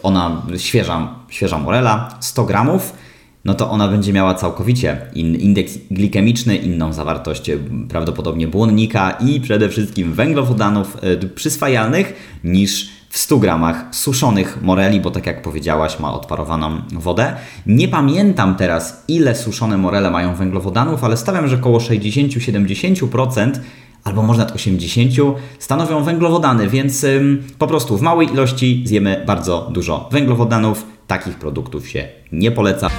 ona 0.04 0.42
świeża, 0.58 1.16
świeża 1.30 1.58
morela, 1.58 2.18
100 2.20 2.44
gramów, 2.46 2.94
no 3.46 3.54
to 3.54 3.70
ona 3.70 3.88
będzie 3.88 4.14
miała 4.14 4.34
całkowicie 4.34 4.98
in, 5.16 5.36
indeks 5.36 5.78
glikemiczny, 5.92 6.56
inną 6.58 6.94
zawartość 6.94 7.50
e, 7.50 7.58
prawdopodobnie 7.90 8.48
błonnika 8.48 9.12
i 9.12 9.42
przede 9.42 9.70
wszystkim 9.70 10.14
węglowodanów 10.14 10.98
e, 11.02 11.18
przyswajalnych 11.28 12.40
niż 12.44 13.00
w 13.12 13.18
100 13.18 13.38
gramach 13.38 13.86
suszonych 13.91 14.62
moreli, 14.62 15.01
bo 15.01 15.12
tak 15.12 15.25
jak 15.25 15.41
powiedziałaś, 15.41 16.00
ma 16.00 16.13
odparowaną 16.13 16.82
wodę. 16.91 17.36
Nie 17.65 17.88
pamiętam 17.88 18.56
teraz, 18.56 19.03
ile 19.08 19.36
suszone 19.36 19.77
morele 19.77 20.12
mają 20.12 20.36
węglowodanów, 20.36 21.03
ale 21.03 21.18
stawiam, 21.18 21.48
że 21.48 21.56
około 21.56 21.80
60-70% 21.80 23.51
albo 24.03 24.24
może 24.24 24.39
nawet 24.39 24.56
80 24.56 25.13
stanowią 25.60 26.03
węglowodany, 26.03 26.70
więc 26.70 27.03
ym, 27.03 27.44
po 27.58 27.68
prostu 27.68 27.98
w 27.98 28.01
małej 28.01 28.27
ilości 28.34 28.84
zjemy 28.86 29.24
bardzo 29.27 29.70
dużo 29.72 30.10
węglowodanów. 30.12 30.86
Takich 31.08 31.36
produktów 31.36 31.89
się 31.89 32.08
nie 32.32 32.51
poleca. 32.51 32.89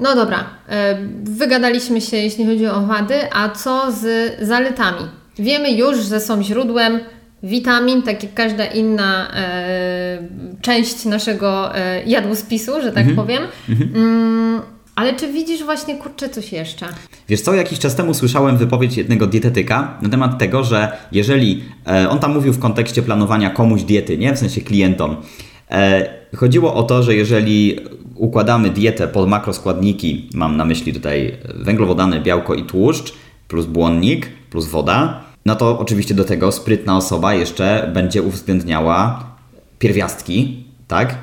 No 0.00 0.14
dobra, 0.14 0.44
e, 0.68 0.98
wygadaliśmy 1.22 2.00
się 2.00 2.16
jeśli 2.16 2.46
chodzi 2.46 2.66
o 2.66 2.86
wady, 2.86 3.14
a 3.32 3.48
co 3.48 3.92
z 3.92 4.34
zaletami? 4.46 5.18
Wiemy 5.38 5.72
już, 5.72 5.98
że 5.98 6.20
są 6.20 6.42
źródłem 6.42 7.00
witamin, 7.42 8.02
tak 8.02 8.22
jak 8.22 8.34
każda 8.34 8.64
inna 8.64 9.30
e, 9.34 10.18
część 10.60 11.04
naszego 11.04 11.76
e, 11.76 12.04
jadłospisu, 12.04 12.72
że 12.82 12.92
tak 12.92 13.14
powiem. 13.16 13.42
Mm, 13.94 14.60
ale 14.94 15.14
czy 15.14 15.32
widzisz 15.32 15.64
właśnie, 15.64 15.96
kurczę, 15.96 16.28
coś 16.28 16.52
jeszcze? 16.52 16.86
Wiesz 17.28 17.40
co, 17.40 17.54
jakiś 17.54 17.78
czas 17.78 17.96
temu 17.96 18.14
słyszałem 18.14 18.56
wypowiedź 18.56 18.96
jednego 18.96 19.26
dietetyka 19.26 19.98
na 20.02 20.08
temat 20.08 20.38
tego, 20.38 20.64
że 20.64 20.92
jeżeli 21.12 21.62
e, 21.86 22.10
on 22.10 22.18
tam 22.18 22.34
mówił 22.34 22.52
w 22.52 22.58
kontekście 22.58 23.02
planowania 23.02 23.50
komuś 23.50 23.82
diety, 23.82 24.18
nie 24.18 24.34
w 24.34 24.38
sensie 24.38 24.60
klientom, 24.60 25.16
e, 25.70 26.08
chodziło 26.36 26.74
o 26.74 26.82
to, 26.82 27.02
że 27.02 27.14
jeżeli 27.14 27.80
układamy 28.14 28.70
dietę 28.70 29.08
pod 29.08 29.28
makroskładniki, 29.28 30.28
mam 30.34 30.56
na 30.56 30.64
myśli 30.64 30.92
tutaj 30.92 31.36
węglowodany, 31.54 32.20
białko 32.20 32.54
i 32.54 32.64
tłuszcz, 32.64 33.12
plus 33.48 33.66
błonnik, 33.66 34.30
plus 34.50 34.66
woda, 34.66 35.27
no 35.48 35.56
to 35.56 35.78
oczywiście 35.78 36.14
do 36.14 36.24
tego 36.24 36.52
sprytna 36.52 36.96
osoba 36.96 37.34
jeszcze 37.34 37.90
będzie 37.94 38.22
uwzględniała 38.22 39.24
pierwiastki, 39.78 40.64
tak? 40.88 41.14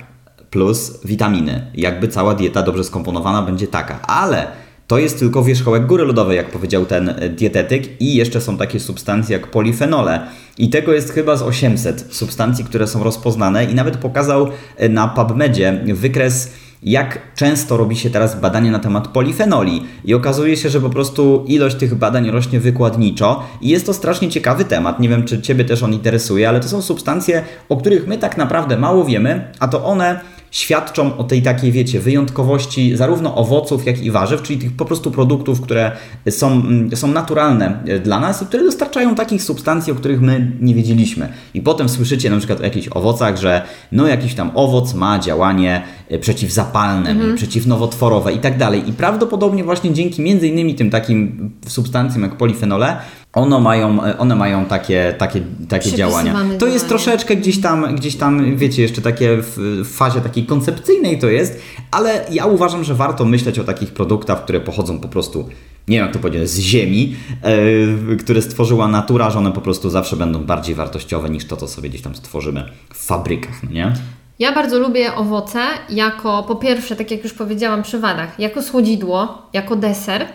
Plus 0.49 0.99
witaminy. 1.03 1.71
Jakby 1.73 2.07
cała 2.07 2.35
dieta 2.35 2.63
dobrze 2.63 2.83
skomponowana 2.83 3.41
będzie 3.41 3.67
taka. 3.67 4.01
Ale 4.01 4.47
to 4.87 4.97
jest 4.97 5.19
tylko 5.19 5.43
wierzchołek 5.43 5.85
góry 5.85 6.05
lodowej, 6.05 6.37
jak 6.37 6.51
powiedział 6.51 6.85
ten 6.85 7.09
e, 7.09 7.29
dietetyk, 7.29 8.01
i 8.01 8.15
jeszcze 8.15 8.41
są 8.41 8.57
takie 8.57 8.79
substancje 8.79 9.37
jak 9.37 9.51
polifenole. 9.51 10.27
I 10.57 10.69
tego 10.69 10.93
jest 10.93 11.13
chyba 11.13 11.37
z 11.37 11.41
800 11.41 12.07
substancji, 12.09 12.65
które 12.65 12.87
są 12.87 13.03
rozpoznane, 13.03 13.65
i 13.65 13.75
nawet 13.75 13.97
pokazał 13.97 14.49
e, 14.77 14.89
na 14.89 15.07
PubMedzie 15.07 15.83
wykres 15.93 16.53
jak 16.85 17.19
często 17.35 17.77
robi 17.77 17.95
się 17.95 18.09
teraz 18.09 18.41
badanie 18.41 18.71
na 18.71 18.79
temat 18.79 19.07
polifenoli 19.07 19.83
i 20.05 20.13
okazuje 20.13 20.57
się, 20.57 20.69
że 20.69 20.81
po 20.81 20.89
prostu 20.89 21.43
ilość 21.47 21.75
tych 21.75 21.95
badań 21.95 22.31
rośnie 22.31 22.59
wykładniczo 22.59 23.43
i 23.61 23.69
jest 23.69 23.85
to 23.85 23.93
strasznie 23.93 24.29
ciekawy 24.29 24.65
temat. 24.65 24.99
Nie 24.99 25.09
wiem, 25.09 25.23
czy 25.23 25.41
Ciebie 25.41 25.65
też 25.65 25.83
on 25.83 25.93
interesuje, 25.93 26.49
ale 26.49 26.59
to 26.59 26.67
są 26.67 26.81
substancje, 26.81 27.43
o 27.69 27.77
których 27.77 28.07
my 28.07 28.17
tak 28.17 28.37
naprawdę 28.37 28.77
mało 28.77 29.05
wiemy, 29.05 29.51
a 29.59 29.67
to 29.67 29.85
one 29.85 30.19
świadczą 30.55 31.17
o 31.17 31.23
tej 31.23 31.41
takiej, 31.41 31.71
wiecie, 31.71 31.99
wyjątkowości 31.99 32.97
zarówno 32.97 33.35
owoców, 33.35 33.85
jak 33.85 34.03
i 34.03 34.11
warzyw, 34.11 34.41
czyli 34.41 34.59
tych 34.59 34.75
po 34.75 34.85
prostu 34.85 35.11
produktów, 35.11 35.61
które 35.61 35.91
są, 36.29 36.51
mm, 36.51 36.95
są 36.95 37.07
naturalne 37.07 37.83
e, 37.87 37.99
dla 37.99 38.19
nas 38.19 38.41
i 38.41 38.45
które 38.45 38.63
dostarczają 38.63 39.15
takich 39.15 39.43
substancji, 39.43 39.93
o 39.93 39.95
których 39.95 40.21
my 40.21 40.51
nie 40.61 40.75
wiedzieliśmy. 40.75 41.29
I 41.53 41.61
potem 41.61 41.89
słyszycie 41.89 42.29
na 42.29 42.37
przykład 42.37 42.59
o 42.59 42.63
jakichś 42.63 42.87
owocach, 42.91 43.37
że 43.37 43.61
no 43.91 44.07
jakiś 44.07 44.33
tam 44.33 44.51
owoc 44.53 44.93
ma 44.93 45.19
działanie 45.19 45.81
e, 46.09 46.19
przeciwzapalne, 46.19 47.35
przeciwnowotworowe 47.35 48.33
i 48.33 48.39
tak 48.39 48.57
dalej. 48.57 48.89
I 48.89 48.93
prawdopodobnie 48.93 49.63
właśnie 49.63 49.93
dzięki 49.93 50.21
między 50.21 50.47
innymi 50.47 50.75
tym 50.75 50.89
takim 50.89 51.51
substancjom 51.67 52.23
jak 52.23 52.37
polifenole, 52.37 52.97
one 53.35 53.59
mają, 53.59 54.03
e, 54.03 54.17
one 54.17 54.35
mają 54.35 54.65
takie, 54.65 55.15
takie, 55.17 55.41
takie 55.69 55.91
działania. 55.91 56.35
To 56.59 56.67
jest 56.67 56.87
troszeczkę 56.87 57.35
gdzieś 57.35 57.61
tam, 57.61 57.95
gdzieś 57.95 58.15
tam, 58.15 58.55
wiecie, 58.55 58.81
jeszcze 58.81 59.01
takie 59.01 59.37
w, 59.41 59.81
fazie 59.85 60.21
takiej 60.21 60.45
koncepcyjnej 60.45 61.19
to 61.19 61.29
jest, 61.29 61.61
ale 61.91 62.25
ja 62.31 62.45
uważam, 62.45 62.83
że 62.83 62.95
warto 62.95 63.25
myśleć 63.25 63.59
o 63.59 63.63
takich 63.63 63.91
produktach, 63.91 64.43
które 64.43 64.59
pochodzą 64.59 64.99
po 64.99 65.07
prostu, 65.07 65.49
nie 65.87 65.97
wiem 65.97 66.05
jak 66.05 66.13
to 66.13 66.19
powiedzieć, 66.19 66.49
z 66.49 66.59
ziemi, 66.59 67.15
e, 67.41 68.17
które 68.17 68.41
stworzyła 68.41 68.87
natura, 68.87 69.29
że 69.29 69.39
one 69.39 69.51
po 69.51 69.61
prostu 69.61 69.89
zawsze 69.89 70.17
będą 70.17 70.43
bardziej 70.43 70.75
wartościowe 70.75 71.29
niż 71.29 71.45
to, 71.45 71.57
co 71.57 71.67
sobie 71.67 71.89
gdzieś 71.89 72.01
tam 72.01 72.15
stworzymy 72.15 72.63
w 72.93 73.05
fabrykach, 73.05 73.63
no 73.63 73.71
nie? 73.71 73.93
Ja 74.39 74.51
bardzo 74.51 74.79
lubię 74.79 75.15
owoce 75.15 75.59
jako, 75.89 76.43
po 76.43 76.55
pierwsze, 76.55 76.95
tak 76.95 77.11
jak 77.11 77.23
już 77.23 77.33
powiedziałam 77.33 77.83
przy 77.83 77.99
wadach, 77.99 78.39
jako 78.39 78.61
słodzidło, 78.61 79.41
jako 79.53 79.75
deser. 79.75 80.25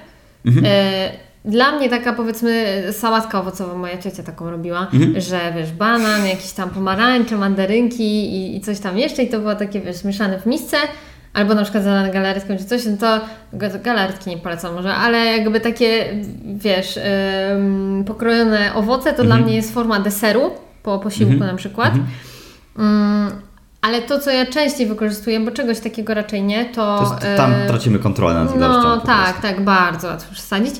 E, 0.67 1.11
dla 1.45 1.73
mnie 1.73 1.89
taka 1.89 2.13
powiedzmy 2.13 2.83
sałatka 2.93 3.41
owocowa, 3.41 3.75
moja 3.75 3.99
ciocia 3.99 4.23
taką 4.23 4.51
robiła, 4.51 4.87
że 5.17 5.41
wiesz, 5.57 5.73
banan, 5.73 6.27
jakieś 6.27 6.53
tam 6.53 6.71
pomarańcze, 6.71 7.37
mandarynki 7.37 8.05
i, 8.35 8.57
i 8.57 8.61
coś 8.61 8.81
tam 8.81 8.99
jeszcze 8.99 9.23
i 9.23 9.29
to 9.29 9.39
było 9.41 9.55
takie 9.55 9.81
wiesz, 9.81 10.05
mieszane 10.05 10.39
w 10.41 10.47
misce. 10.47 10.77
Albo 11.35 11.55
na 11.55 11.63
przykład 11.63 11.85
zalane 11.85 12.11
galaretką 12.11 12.57
czy 12.57 12.65
coś, 12.65 12.85
no 12.87 12.97
to 12.97 13.21
ga- 13.57 13.83
galaretki 13.83 14.31
nie 14.31 14.39
polecam 14.39 14.75
może, 14.75 14.95
ale 14.95 15.19
jakby 15.19 15.61
takie, 15.61 16.07
wiesz, 16.45 16.99
ym, 17.57 18.05
pokrojone 18.07 18.75
owoce 18.75 19.13
to 19.13 19.25
dla 19.25 19.37
mnie 19.37 19.57
jest 19.57 19.75
forma 19.75 20.01
deseru 20.01 20.51
po 20.83 20.99
posiłku 20.99 21.33
na 21.47 21.55
przykład. 21.55 21.93
Mm, 22.79 23.31
ale 23.83 24.03
to, 24.03 24.19
co 24.19 24.31
ja 24.31 24.47
częściej 24.47 24.87
wykorzystuję, 24.87 25.41
bo 25.41 25.51
czegoś 25.51 25.81
takiego 25.81 26.15
raczej 26.15 26.43
nie, 26.43 26.65
to. 26.65 26.99
To 26.99 27.27
jest, 27.27 27.37
tam 27.37 27.55
tracimy 27.67 27.99
kontrolę 27.99 28.35
nad 28.35 28.57
ilością. 28.57 28.83
No 28.83 29.01
tak, 29.01 29.25
prostu. 29.25 29.43
tak, 29.43 29.65
bardzo 29.65 30.09
łatwo 30.09 30.33
przesadzić, 30.33 30.75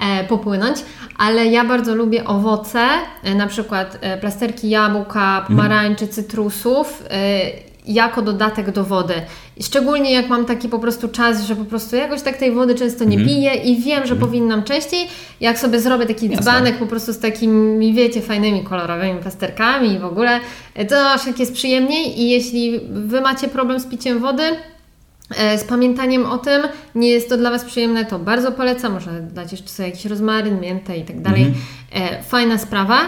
e, 0.00 0.24
popłynąć, 0.24 0.78
ale 1.18 1.46
ja 1.46 1.64
bardzo 1.64 1.94
lubię 1.94 2.24
owoce, 2.24 2.88
e, 3.22 3.34
na 3.34 3.46
przykład 3.46 3.98
e, 4.00 4.18
plasterki 4.18 4.70
jabłka, 4.70 5.44
pomarańczy, 5.48 6.08
cytrusów. 6.08 7.02
E, 7.10 7.71
jako 7.86 8.22
dodatek 8.22 8.70
do 8.70 8.84
wody. 8.84 9.14
Szczególnie 9.62 10.12
jak 10.12 10.28
mam 10.28 10.44
taki 10.44 10.68
po 10.68 10.78
prostu 10.78 11.08
czas, 11.08 11.44
że 11.46 11.56
po 11.56 11.64
prostu 11.64 11.96
jakoś 11.96 12.22
tak 12.22 12.36
tej 12.36 12.52
wody 12.52 12.74
często 12.74 13.04
nie 13.04 13.16
piję 13.18 13.54
i 13.54 13.82
wiem, 13.82 14.06
że 14.06 14.16
powinnam 14.16 14.62
częściej. 14.62 15.08
Jak 15.40 15.58
sobie 15.58 15.80
zrobię 15.80 16.06
taki 16.06 16.28
Jasne. 16.28 16.42
dzbanek 16.42 16.78
po 16.78 16.86
prostu 16.86 17.12
z 17.12 17.18
takimi, 17.18 17.94
wiecie, 17.94 18.20
fajnymi, 18.20 18.62
kolorowymi 18.64 19.20
plasterkami 19.20 19.92
i 19.92 19.98
w 19.98 20.04
ogóle, 20.04 20.40
to 20.88 21.10
aż 21.10 21.26
jak 21.26 21.38
jest 21.38 21.54
przyjemniej 21.54 22.20
i 22.20 22.30
jeśli 22.30 22.80
Wy 22.90 23.20
macie 23.20 23.48
problem 23.48 23.80
z 23.80 23.86
piciem 23.86 24.18
wody, 24.18 24.42
e, 25.36 25.58
z 25.58 25.64
pamiętaniem 25.64 26.26
o 26.26 26.38
tym. 26.38 26.62
Nie 26.94 27.08
jest 27.08 27.28
to 27.28 27.36
dla 27.36 27.50
Was 27.50 27.64
przyjemne, 27.64 28.04
to 28.04 28.18
bardzo 28.18 28.52
polecam. 28.52 28.92
Można 28.92 29.12
dać 29.20 29.52
jeszcze 29.52 29.68
sobie 29.68 29.88
jakiś 29.88 30.04
rozmaryn, 30.04 30.60
miętę 30.60 30.98
i 30.98 31.04
tak 31.04 31.20
dalej. 31.20 31.42
Mhm. 31.42 32.18
E, 32.18 32.22
Fajna 32.22 32.58
sprawa. 32.58 32.98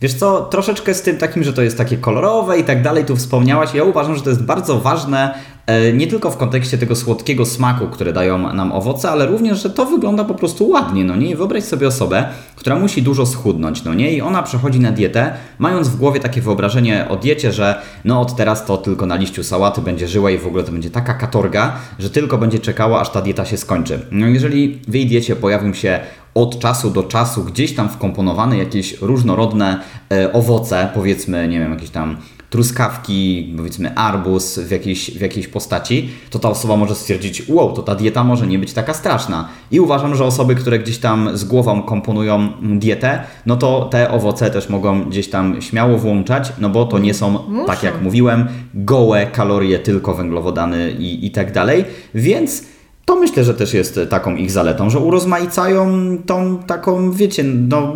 Wiesz 0.00 0.14
co, 0.14 0.40
troszeczkę 0.40 0.94
z 0.94 1.02
tym 1.02 1.18
takim, 1.18 1.44
że 1.44 1.52
to 1.52 1.62
jest 1.62 1.78
takie 1.78 1.96
kolorowe 1.96 2.58
i 2.58 2.64
tak 2.64 2.82
dalej, 2.82 3.04
tu 3.04 3.16
wspomniałaś, 3.16 3.74
ja 3.74 3.84
uważam, 3.84 4.16
że 4.16 4.22
to 4.22 4.30
jest 4.30 4.42
bardzo 4.42 4.80
ważne 4.80 5.34
e, 5.66 5.92
nie 5.92 6.06
tylko 6.06 6.30
w 6.30 6.36
kontekście 6.36 6.78
tego 6.78 6.96
słodkiego 6.96 7.46
smaku, 7.46 7.86
które 7.86 8.12
dają 8.12 8.52
nam 8.52 8.72
owoce, 8.72 9.10
ale 9.10 9.26
również, 9.26 9.62
że 9.62 9.70
to 9.70 9.86
wygląda 9.86 10.24
po 10.24 10.34
prostu 10.34 10.68
ładnie, 10.68 11.04
no 11.04 11.16
nie? 11.16 11.36
Wyobraź 11.36 11.64
sobie 11.64 11.86
osobę, 11.86 12.24
która 12.56 12.76
musi 12.76 13.02
dużo 13.02 13.26
schudnąć, 13.26 13.84
no 13.84 13.94
nie? 13.94 14.12
I 14.12 14.20
ona 14.20 14.42
przechodzi 14.42 14.80
na 14.80 14.92
dietę, 14.92 15.34
mając 15.58 15.88
w 15.88 15.96
głowie 15.96 16.20
takie 16.20 16.40
wyobrażenie 16.40 17.06
o 17.08 17.16
diecie, 17.16 17.52
że 17.52 17.82
no 18.04 18.20
od 18.20 18.36
teraz 18.36 18.66
to 18.66 18.76
tylko 18.76 19.06
na 19.06 19.16
liściu 19.16 19.44
sałaty 19.44 19.80
będzie 19.80 20.08
żyła 20.08 20.30
i 20.30 20.38
w 20.38 20.46
ogóle 20.46 20.64
to 20.64 20.72
będzie 20.72 20.90
taka 20.90 21.14
katorga, 21.14 21.76
że 21.98 22.10
tylko 22.10 22.38
będzie 22.38 22.58
czekała, 22.58 23.00
aż 23.00 23.10
ta 23.10 23.22
dieta 23.22 23.44
się 23.44 23.56
skończy. 23.56 24.00
No 24.10 24.26
jeżeli 24.26 24.80
w 24.88 24.94
jej 24.94 25.06
diecie 25.06 25.36
pojawią 25.36 25.74
się 25.74 26.00
od 26.34 26.58
czasu 26.58 26.90
do 26.90 27.02
czasu 27.02 27.44
gdzieś 27.44 27.74
tam 27.74 27.88
wkomponowane 27.88 28.58
jakieś 28.58 29.00
różnorodne 29.00 29.80
e, 30.12 30.32
owoce, 30.32 30.88
powiedzmy, 30.94 31.48
nie 31.48 31.58
wiem, 31.58 31.72
jakieś 31.72 31.90
tam 31.90 32.16
truskawki, 32.50 33.52
powiedzmy 33.56 33.94
arbuz 33.94 34.58
w 34.58 34.70
jakiejś, 34.70 35.10
w 35.10 35.20
jakiejś 35.20 35.48
postaci, 35.48 36.08
to 36.30 36.38
ta 36.38 36.50
osoba 36.50 36.76
może 36.76 36.94
stwierdzić, 36.94 37.48
wow, 37.48 37.72
to 37.72 37.82
ta 37.82 37.94
dieta 37.94 38.24
może 38.24 38.46
nie 38.46 38.58
być 38.58 38.72
taka 38.72 38.94
straszna. 38.94 39.48
I 39.70 39.80
uważam, 39.80 40.14
że 40.14 40.24
osoby, 40.24 40.54
które 40.54 40.78
gdzieś 40.78 40.98
tam 40.98 41.36
z 41.36 41.44
głową 41.44 41.82
komponują 41.82 42.52
dietę, 42.62 43.22
no 43.46 43.56
to 43.56 43.88
te 43.90 44.10
owoce 44.10 44.50
też 44.50 44.68
mogą 44.68 45.04
gdzieś 45.04 45.30
tam 45.30 45.62
śmiało 45.62 45.98
włączać, 45.98 46.52
no 46.58 46.68
bo 46.70 46.84
to 46.84 46.98
nie 46.98 47.14
są, 47.14 47.30
Muszą. 47.30 47.66
tak 47.66 47.82
jak 47.82 48.02
mówiłem, 48.02 48.48
gołe 48.74 49.26
kalorie, 49.26 49.78
tylko 49.78 50.14
węglowodany 50.14 50.90
i, 50.90 51.26
i 51.26 51.30
tak 51.30 51.52
dalej, 51.52 51.84
więc 52.14 52.73
to 53.04 53.16
myślę, 53.16 53.44
że 53.44 53.54
też 53.54 53.74
jest 53.74 54.00
taką 54.10 54.36
ich 54.36 54.50
zaletą, 54.50 54.90
że 54.90 54.98
urozmaicają 54.98 55.88
tą 56.26 56.58
taką, 56.58 57.12
wiecie, 57.12 57.44
no 57.44 57.92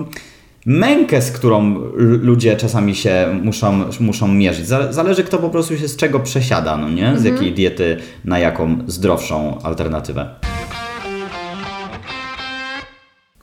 mękę, 0.67 1.23
z 1.23 1.31
którą 1.33 1.75
ludzie 1.97 2.57
czasami 2.57 2.95
się 2.95 3.39
muszą, 3.43 3.85
muszą 4.01 4.29
mierzyć. 4.29 4.67
Za- 4.67 4.93
Zależy 4.93 5.25
kto 5.25 5.39
po 5.39 5.51
prostu 5.51 5.79
się 5.79 5.89
z 5.89 5.97
czego 5.97 6.21
przesiada, 6.21 6.77
no 6.77 6.89
nie? 6.91 7.19
Z 7.19 7.25
jakiej 7.25 7.53
diety 7.53 7.97
na 8.25 8.39
jaką 8.39 8.79
zdrowszą 8.87 9.59
alternatywę. 9.63 10.31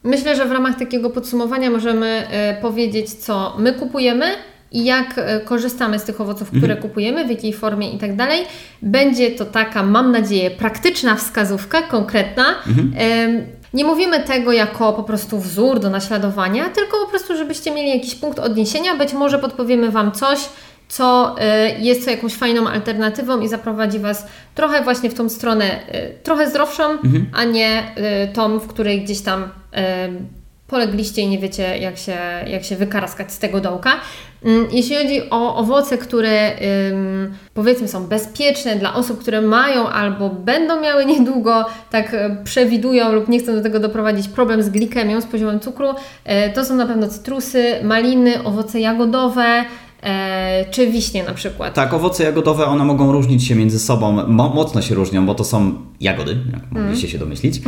Myślę, 0.04 0.36
że 0.36 0.46
w 0.46 0.52
ramach 0.52 0.80
takiego 0.80 1.10
podsumowania 1.10 1.70
możemy 1.72 2.28
e, 2.30 2.62
powiedzieć, 2.62 3.14
co 3.14 3.56
my 3.60 3.74
kupujemy 3.74 4.26
i 4.72 4.86
jak 4.86 5.14
e, 5.18 5.40
korzystamy 5.40 6.00
z 6.00 6.04
tych 6.04 6.22
owoców, 6.22 6.52
które 6.52 6.76
kupujemy, 6.76 7.26
w 7.26 7.30
jakiej 7.30 7.54
formie 7.54 7.92
i 7.92 7.98
tak 7.98 8.16
dalej. 8.16 8.46
Będzie 8.82 9.32
to 9.32 9.46
taka, 9.46 9.84
mam 9.84 10.12
nadzieję, 10.12 10.52
praktyczna 10.52 11.16
wskazówka, 11.16 11.82
konkretna. 11.82 12.46
Em, 12.98 13.42
Nie 13.74 13.86
mówimy 13.86 14.20
tego 14.24 14.52
jako 14.52 14.94
po 14.94 15.04
prostu 15.04 15.40
wzór 15.40 15.80
do 15.80 15.90
naśladowania, 15.90 16.70
tylko 16.70 16.98
po 16.98 17.08
prostu, 17.10 17.38
żebyście 17.38 17.72
mieli 17.72 17.90
jakiś 17.90 18.16
punkt 18.16 18.40
odniesienia. 18.40 18.96
Być 18.96 19.14
może 19.14 19.40
podpowiemy 19.40 19.92
Wam 19.92 20.12
coś, 20.12 20.40
co 20.88 21.36
e, 21.40 21.80
jest 21.80 22.08
jakąś 22.08 22.34
fajną 22.34 22.68
alternatywą 22.68 23.40
i 23.42 23.48
zaprowadzi 23.48 24.00
Was 24.00 24.28
trochę 24.56 24.82
właśnie 24.84 25.10
w 25.10 25.14
tą 25.14 25.30
stronę 25.30 25.88
e, 25.88 26.10
trochę 26.10 26.50
zdrowszą, 26.50 26.84
a 27.34 27.44
nie 27.44 27.84
tą, 28.34 28.60
w 28.60 28.68
której 28.68 29.02
gdzieś 29.04 29.22
tam 29.22 29.50
polegliście 30.68 31.22
i 31.22 31.28
nie 31.28 31.40
wiecie, 31.40 31.78
jak 31.78 31.98
się, 31.98 32.18
jak 32.48 32.64
się 32.64 32.76
wykaraskać 32.76 33.32
z 33.32 33.40
tego 33.40 33.62
dołka. 33.62 33.92
Mm, 34.46 34.68
Jeśli 34.72 34.96
chodzi 34.96 35.30
o 35.30 35.56
owoce, 35.56 35.98
które 35.98 36.52
powiedzmy 37.54 37.88
są 37.88 38.08
bezpieczne 38.08 38.76
dla 38.76 38.94
osób, 38.94 39.20
które 39.20 39.42
mają 39.42 39.90
albo 39.90 40.30
będą 40.30 40.82
miały 40.82 41.06
niedługo, 41.16 41.66
tak 41.92 42.14
e, 42.14 42.38
przewidują 42.44 43.12
lub 43.12 43.30
nie 43.30 43.40
chcą 43.40 43.54
do 43.56 43.62
tego 43.62 43.80
doprowadzić 43.80 44.28
problem 44.28 44.64
z 44.64 44.70
glikemią, 44.70 45.22
z 45.22 45.26
poziomem 45.26 45.60
cukru, 45.60 45.88
e, 46.24 46.50
to 46.50 46.66
są 46.66 46.76
na 46.76 46.86
pewno 46.86 47.08
cytrusy, 47.08 47.76
maliny, 47.84 48.44
owoce 48.44 48.80
jagodowe, 48.80 49.66
e, 50.04 50.66
czy 50.72 50.88
wiśnie 50.88 51.24
na 51.24 51.34
przykład. 51.34 51.74
Tak, 51.74 51.94
owoce 51.94 52.24
jagodowe, 52.24 52.66
one 52.66 52.86
mogą 52.86 53.12
różnić 53.12 53.48
się 53.48 53.56
między 53.56 53.80
sobą, 53.80 54.12
mo- 54.28 54.50
mocno 54.50 54.82
się 54.82 54.96
różnią, 54.96 55.26
bo 55.26 55.36
to 55.36 55.44
są 55.44 55.74
jagody, 56.02 56.38
jak 56.54 56.72
mogliście 56.72 57.08
się 57.10 57.18
domyślić. 57.18 57.62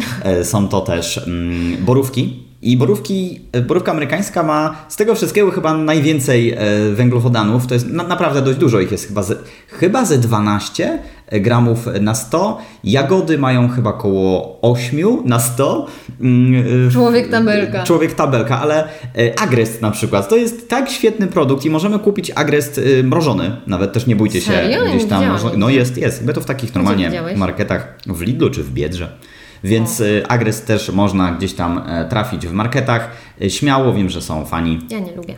Są 0.43 0.67
to 0.67 0.81
też 0.81 1.17
mm, 1.17 1.85
borówki. 1.85 2.46
I 2.61 2.77
borówki, 2.77 3.41
e, 3.51 3.61
borówka 3.61 3.91
amerykańska 3.91 4.43
ma 4.43 4.85
z 4.89 4.95
tego 4.95 5.15
wszystkiego 5.15 5.51
chyba 5.51 5.77
najwięcej 5.77 6.51
e, 6.51 6.57
węglowodanów. 6.91 7.67
To 7.67 7.73
jest 7.73 7.87
na, 7.87 8.03
naprawdę 8.03 8.41
dość 8.41 8.59
dużo, 8.59 8.79
ich 8.79 8.91
jest 8.91 9.07
chyba 9.07 9.23
ze, 9.23 9.35
chyba 9.67 10.05
ze 10.05 10.17
12 10.17 10.99
gramów 11.31 11.87
na 12.01 12.15
100. 12.15 12.57
Jagody 12.83 13.37
mają 13.37 13.69
chyba 13.69 13.89
około 13.89 14.59
8 14.61 14.99
na 15.25 15.39
100. 15.39 15.87
Mm, 16.21 16.63
e, 16.87 16.91
Człowiek 16.91 17.29
tabelka. 17.29 17.83
Człowiek 17.83 18.13
tabelka, 18.13 18.61
ale 18.61 18.83
e, 19.17 19.39
agrest 19.39 19.81
na 19.81 19.91
przykład, 19.91 20.29
to 20.29 20.35
jest 20.35 20.69
tak 20.69 20.89
świetny 20.89 21.27
produkt 21.27 21.65
i 21.65 21.69
możemy 21.69 21.99
kupić 21.99 22.31
agrest 22.35 22.81
e, 22.99 23.03
mrożony. 23.03 23.55
Nawet 23.67 23.93
też 23.93 24.07
nie 24.07 24.15
bójcie 24.15 24.41
się 24.41 24.51
Serio? 24.51 24.85
gdzieś 24.85 25.05
tam. 25.05 25.23
No 25.57 25.69
jest, 25.69 25.97
jest. 25.97 26.19
Chyba 26.19 26.33
to 26.33 26.41
w 26.41 26.45
takich 26.45 26.75
normalnie 26.75 27.11
marketach 27.35 27.97
w 28.07 28.21
Lidlu 28.21 28.49
czy 28.49 28.63
w 28.63 28.73
Biedrze. 28.73 29.17
Więc 29.63 30.01
e, 30.01 30.27
agrest 30.31 30.67
też 30.67 30.89
można 30.89 31.31
gdzieś 31.31 31.53
tam 31.53 31.81
e, 31.87 32.05
trafić 32.09 32.47
w 32.47 32.51
marketach. 32.53 33.09
E, 33.41 33.49
Śmiało 33.49 33.93
wiem, 33.93 34.09
że 34.09 34.21
są 34.21 34.45
fani 34.45 34.79
Ja 34.89 34.99
nie 34.99 35.15
lubię. 35.15 35.35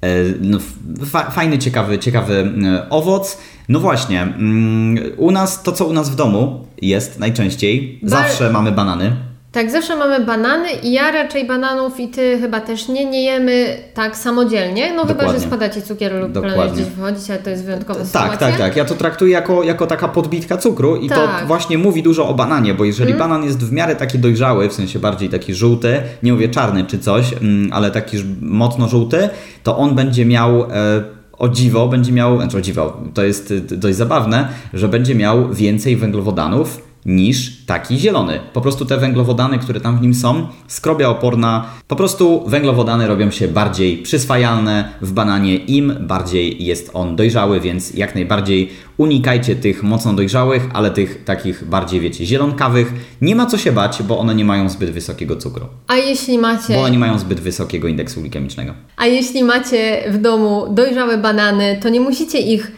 E, 0.00 0.08
No, 0.40 0.58
fa- 1.06 1.30
fajny, 1.30 1.58
ciekawy, 1.58 1.98
ciekawy 1.98 2.52
owoc. 2.90 3.38
No 3.68 3.80
właśnie, 3.80 4.22
mm, 4.22 4.96
u 5.16 5.30
nas, 5.30 5.62
to 5.62 5.72
co 5.72 5.84
u 5.84 5.92
nas 5.92 6.10
w 6.10 6.14
domu 6.14 6.66
jest 6.82 7.18
najczęściej, 7.18 7.98
zawsze 8.02 8.50
mamy 8.50 8.72
banany. 8.72 9.16
Tak, 9.52 9.70
zawsze 9.70 9.96
mamy 9.96 10.24
banany 10.26 10.68
i 10.82 10.92
ja 10.92 11.10
raczej 11.10 11.46
bananów 11.46 12.00
i 12.00 12.08
Ty 12.08 12.38
chyba 12.40 12.60
też 12.60 12.88
nie, 12.88 13.04
nie 13.04 13.24
jemy 13.24 13.76
tak 13.94 14.16
samodzielnie, 14.16 14.92
no 14.94 15.02
chyba, 15.02 15.14
Dokładnie. 15.14 15.40
że 15.40 15.46
spadacie 15.46 15.82
cukier 15.82 16.12
lub 16.14 16.32
planujesz 16.32 16.72
gdzieś 16.72 16.84
wychodzić, 16.86 17.30
ale 17.30 17.38
to 17.38 17.50
jest 17.50 17.64
wyjątkowa 17.64 17.98
Tak, 17.98 18.06
sytuacja. 18.06 18.36
tak, 18.38 18.58
tak. 18.58 18.76
Ja 18.76 18.84
to 18.84 18.94
traktuję 18.94 19.32
jako, 19.32 19.62
jako 19.62 19.86
taka 19.86 20.08
podbitka 20.08 20.56
cukru 20.56 20.96
i 20.96 21.08
Tak. 21.08 21.18
to 21.40 21.46
właśnie 21.46 21.78
mówi 21.78 22.02
dużo 22.02 22.28
o 22.28 22.34
bananie, 22.34 22.74
bo 22.74 22.84
jeżeli 22.84 23.14
banan 23.14 23.44
jest 23.44 23.58
w 23.64 23.72
miarę 23.72 23.96
taki 23.96 24.18
dojrzały, 24.18 24.68
w 24.68 24.72
sensie 24.72 24.98
bardziej 24.98 25.28
taki 25.28 25.54
żółty, 25.54 26.00
nie 26.22 26.32
mówię 26.32 26.48
czarny 26.48 26.84
czy 26.84 26.98
coś, 26.98 27.32
mm, 27.32 27.70
ale 27.72 27.90
taki 27.90 28.16
mocno 28.40 28.88
żółty, 28.88 29.28
to 29.62 29.76
on 29.76 29.94
będzie 29.94 30.26
miał... 30.26 30.62
E, 30.62 31.22
o 31.38 31.48
dziwo, 31.48 31.88
będzie 31.88 32.12
miał, 32.12 32.36
znaczy 32.36 32.56
o 32.56 32.60
dziwo, 32.60 33.00
to 33.14 33.24
jest 33.24 33.50
y, 33.50 33.60
dość 33.60 33.96
zabawne, 33.96 34.48
że 34.74 34.88
będzie 34.88 35.14
miał 35.14 35.48
więcej 35.48 35.96
węglowodanów 35.96 36.91
niż 37.06 37.64
taki 37.66 37.98
zielony. 37.98 38.40
Po 38.52 38.60
prostu 38.60 38.84
te 38.84 38.98
węglowodany, 38.98 39.58
które 39.58 39.80
tam 39.80 39.98
w 39.98 40.02
nim 40.02 40.14
są, 40.14 40.46
skrobia 40.66 41.08
oporna, 41.08 41.66
po 41.88 41.96
prostu 41.96 42.44
węglowodany 42.46 43.06
robią 43.06 43.30
się 43.30 43.48
bardziej 43.48 43.96
przyswajalne 43.98 44.88
w 45.00 45.12
bananie, 45.12 45.56
im 45.56 45.94
bardziej 46.00 46.64
jest 46.64 46.90
on 46.94 47.16
dojrzały, 47.16 47.60
więc 47.60 47.94
jak 47.94 48.14
najbardziej 48.14 48.70
unikajcie 48.96 49.56
tych 49.56 49.82
mocno 49.82 50.12
dojrzałych, 50.12 50.68
ale 50.72 50.90
tych 50.90 51.24
takich 51.24 51.64
bardziej, 51.64 52.00
wiecie, 52.00 52.26
zielonkawych. 52.26 52.92
Nie 53.20 53.36
ma 53.36 53.46
co 53.46 53.58
się 53.58 53.72
bać, 53.72 54.02
bo 54.02 54.18
one 54.18 54.34
nie 54.34 54.44
mają 54.44 54.68
zbyt 54.68 54.90
wysokiego 54.90 55.36
cukru, 55.36 55.66
A 55.86 55.96
jeśli 55.96 56.38
macie... 56.38 56.74
bo 56.74 56.80
one 56.80 56.90
nie 56.90 56.98
mają 56.98 57.18
zbyt 57.18 57.40
wysokiego 57.40 57.88
indeksu 57.88 58.20
glikemicznego. 58.20 58.74
A 58.96 59.06
jeśli 59.06 59.44
macie 59.44 60.04
w 60.10 60.18
domu 60.18 60.66
dojrzałe 60.70 61.18
banany, 61.18 61.78
to 61.82 61.88
nie 61.88 62.00
musicie 62.00 62.38
ich 62.38 62.72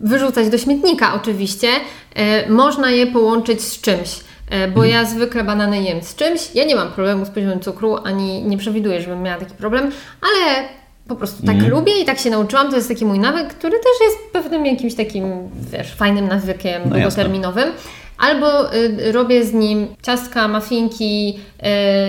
wyrzucać 0.00 0.48
do 0.48 0.58
śmietnika 0.58 1.14
oczywiście. 1.14 1.68
E, 2.14 2.48
można 2.48 2.90
je 2.90 3.06
połączyć 3.06 3.62
z 3.62 3.80
czymś. 3.80 4.20
E, 4.50 4.68
bo 4.68 4.84
ja 4.84 5.04
zwykle 5.04 5.44
banany 5.44 5.82
jem 5.82 6.02
z 6.02 6.14
czymś. 6.14 6.54
Ja 6.54 6.64
nie 6.64 6.76
mam 6.76 6.92
problemu 6.92 7.24
z 7.24 7.28
poziomem 7.28 7.60
cukru, 7.60 7.96
ani 8.04 8.42
nie 8.42 8.58
przewiduję, 8.58 9.00
żebym 9.00 9.22
miała 9.22 9.38
taki 9.38 9.54
problem, 9.54 9.90
ale 10.20 10.68
po 11.08 11.16
prostu 11.16 11.46
tak 11.46 11.56
lubię 11.68 12.02
i 12.02 12.04
tak 12.04 12.18
się 12.18 12.30
nauczyłam. 12.30 12.70
To 12.70 12.76
jest 12.76 12.88
taki 12.88 13.04
mój 13.04 13.18
nawyk, 13.18 13.48
który 13.48 13.78
też 13.78 14.08
jest 14.08 14.18
pewnym 14.32 14.66
jakimś 14.66 14.94
takim, 14.94 15.24
wiesz, 15.72 15.94
fajnym 15.94 16.28
nawykiem 16.28 16.82
No 16.84 16.96
jasne. 16.96 17.72
Albo 18.20 18.74
y, 18.74 19.12
robię 19.12 19.44
z 19.44 19.52
nim 19.52 19.86
ciastka, 20.02 20.48
muffinki, 20.48 21.38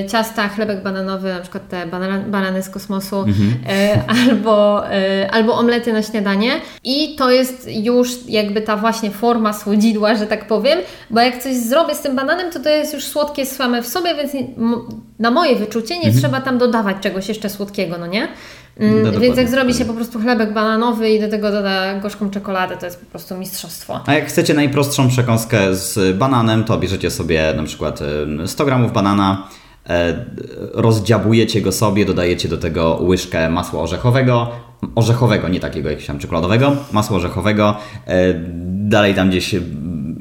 y, 0.03 0.09
ciasta, 0.09 0.47
chlebek 0.49 0.83
bananowy, 0.83 1.33
na 1.33 1.39
przykład 1.39 1.67
te 1.69 1.85
banany 2.27 2.63
z 2.63 2.69
kosmosu, 2.69 3.19
Mhm. 3.19 3.49
y, 3.49 4.29
albo, 4.31 4.83
albo 5.31 5.53
omlety 5.53 5.93
na 5.93 6.03
śniadanie. 6.03 6.51
I 6.83 7.15
to 7.15 7.31
jest 7.31 7.67
już 7.71 8.09
jakby 8.27 8.61
ta 8.61 8.77
właśnie 8.77 9.11
forma 9.11 9.53
słodzidła, 9.53 10.15
że 10.15 10.27
tak 10.27 10.47
powiem, 10.47 10.79
bo 11.09 11.19
jak 11.19 11.43
coś 11.43 11.55
zrobię 11.55 11.95
z 11.95 12.01
tym 12.01 12.15
bananem, 12.15 12.51
to 12.51 12.59
to 12.59 12.69
jest 12.69 12.93
już 12.93 13.03
słodkie 13.05 13.45
same 13.45 13.81
w 13.81 13.87
sobie, 13.87 14.15
więc 14.15 14.31
na 15.19 15.31
moje 15.31 15.55
wyczucie 15.55 15.99
nie 15.99 16.13
trzeba 16.13 16.41
tam 16.41 16.57
dodawać 16.57 16.97
czegoś 17.01 17.27
jeszcze 17.29 17.49
słodkiego, 17.49 17.97
no 17.97 18.07
nie? 18.07 18.27
Mm. 18.79 18.95
No 18.95 18.95
więc 18.95 19.13
dokładnie, 19.13 19.41
jak 19.41 19.51
zrobi 19.51 19.73
się 19.73 19.85
po 19.85 19.93
prostu 19.93 20.19
chlebek 20.19 20.53
bananowy 20.53 21.09
i 21.09 21.19
do 21.19 21.29
tego 21.29 21.51
doda 21.51 21.99
gorzką 21.99 22.29
czekoladę, 22.29 22.77
to 22.77 22.85
jest 22.85 22.99
po 22.99 23.05
prostu 23.05 23.37
mistrzostwo. 23.37 23.99
A 24.05 24.13
jak 24.13 24.25
chcecie 24.25 24.53
najprostszą 24.53 25.09
przekąskę 25.09 25.75
z 25.75 26.17
bananem, 26.17 26.63
to 26.63 26.77
bierzecie 26.77 27.11
sobie 27.11 27.53
na 27.57 27.63
przykład 27.63 27.99
e, 28.41 28.47
100 28.47 28.65
gramów 28.65 28.93
banana, 28.93 29.47
e, 29.89 30.25
rozdziabujecie 30.73 31.61
go 31.61 31.71
sobie, 31.71 32.05
dodajecie 32.05 32.49
do 32.49 32.57
tego 32.57 32.99
łyżkę 33.01 33.49
masła 33.49 33.81
orzechowego, 33.81 34.51
orzechowego, 34.95 35.47
nie 35.47 35.59
takiego 35.59 35.89
jakiegoś 35.89 36.07
tam 36.07 36.19
czekoladowego, 36.19 36.75
masła 36.91 37.17
orzechowego, 37.17 37.77
e, 38.07 38.33
dalej 38.73 39.15
tam 39.15 39.29
gdzieś 39.29 39.55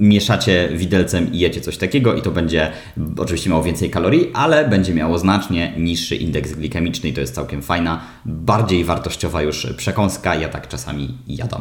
mieszacie 0.01 0.69
widelcem 0.73 1.33
i 1.33 1.39
jecie 1.39 1.61
coś 1.61 1.77
takiego 1.77 2.15
i 2.15 2.23
to 2.23 2.31
będzie 2.31 2.71
oczywiście 3.19 3.51
miało 3.51 3.63
więcej 3.63 3.91
kalorii, 3.91 4.31
ale 4.35 4.69
będzie 4.69 4.95
miało 4.95 5.19
znacznie 5.19 5.73
niższy 5.77 6.17
indeks 6.17 6.53
glikemiczny 6.53 7.09
i 7.09 7.13
to 7.13 7.21
jest 7.21 7.35
całkiem 7.35 7.63
fajna, 7.63 8.01
bardziej 8.25 8.85
wartościowa 8.85 9.43
już 9.43 9.67
przekąska. 9.77 10.35
Ja 10.35 10.49
tak 10.49 10.69
czasami 10.69 11.15
jadam. 11.29 11.61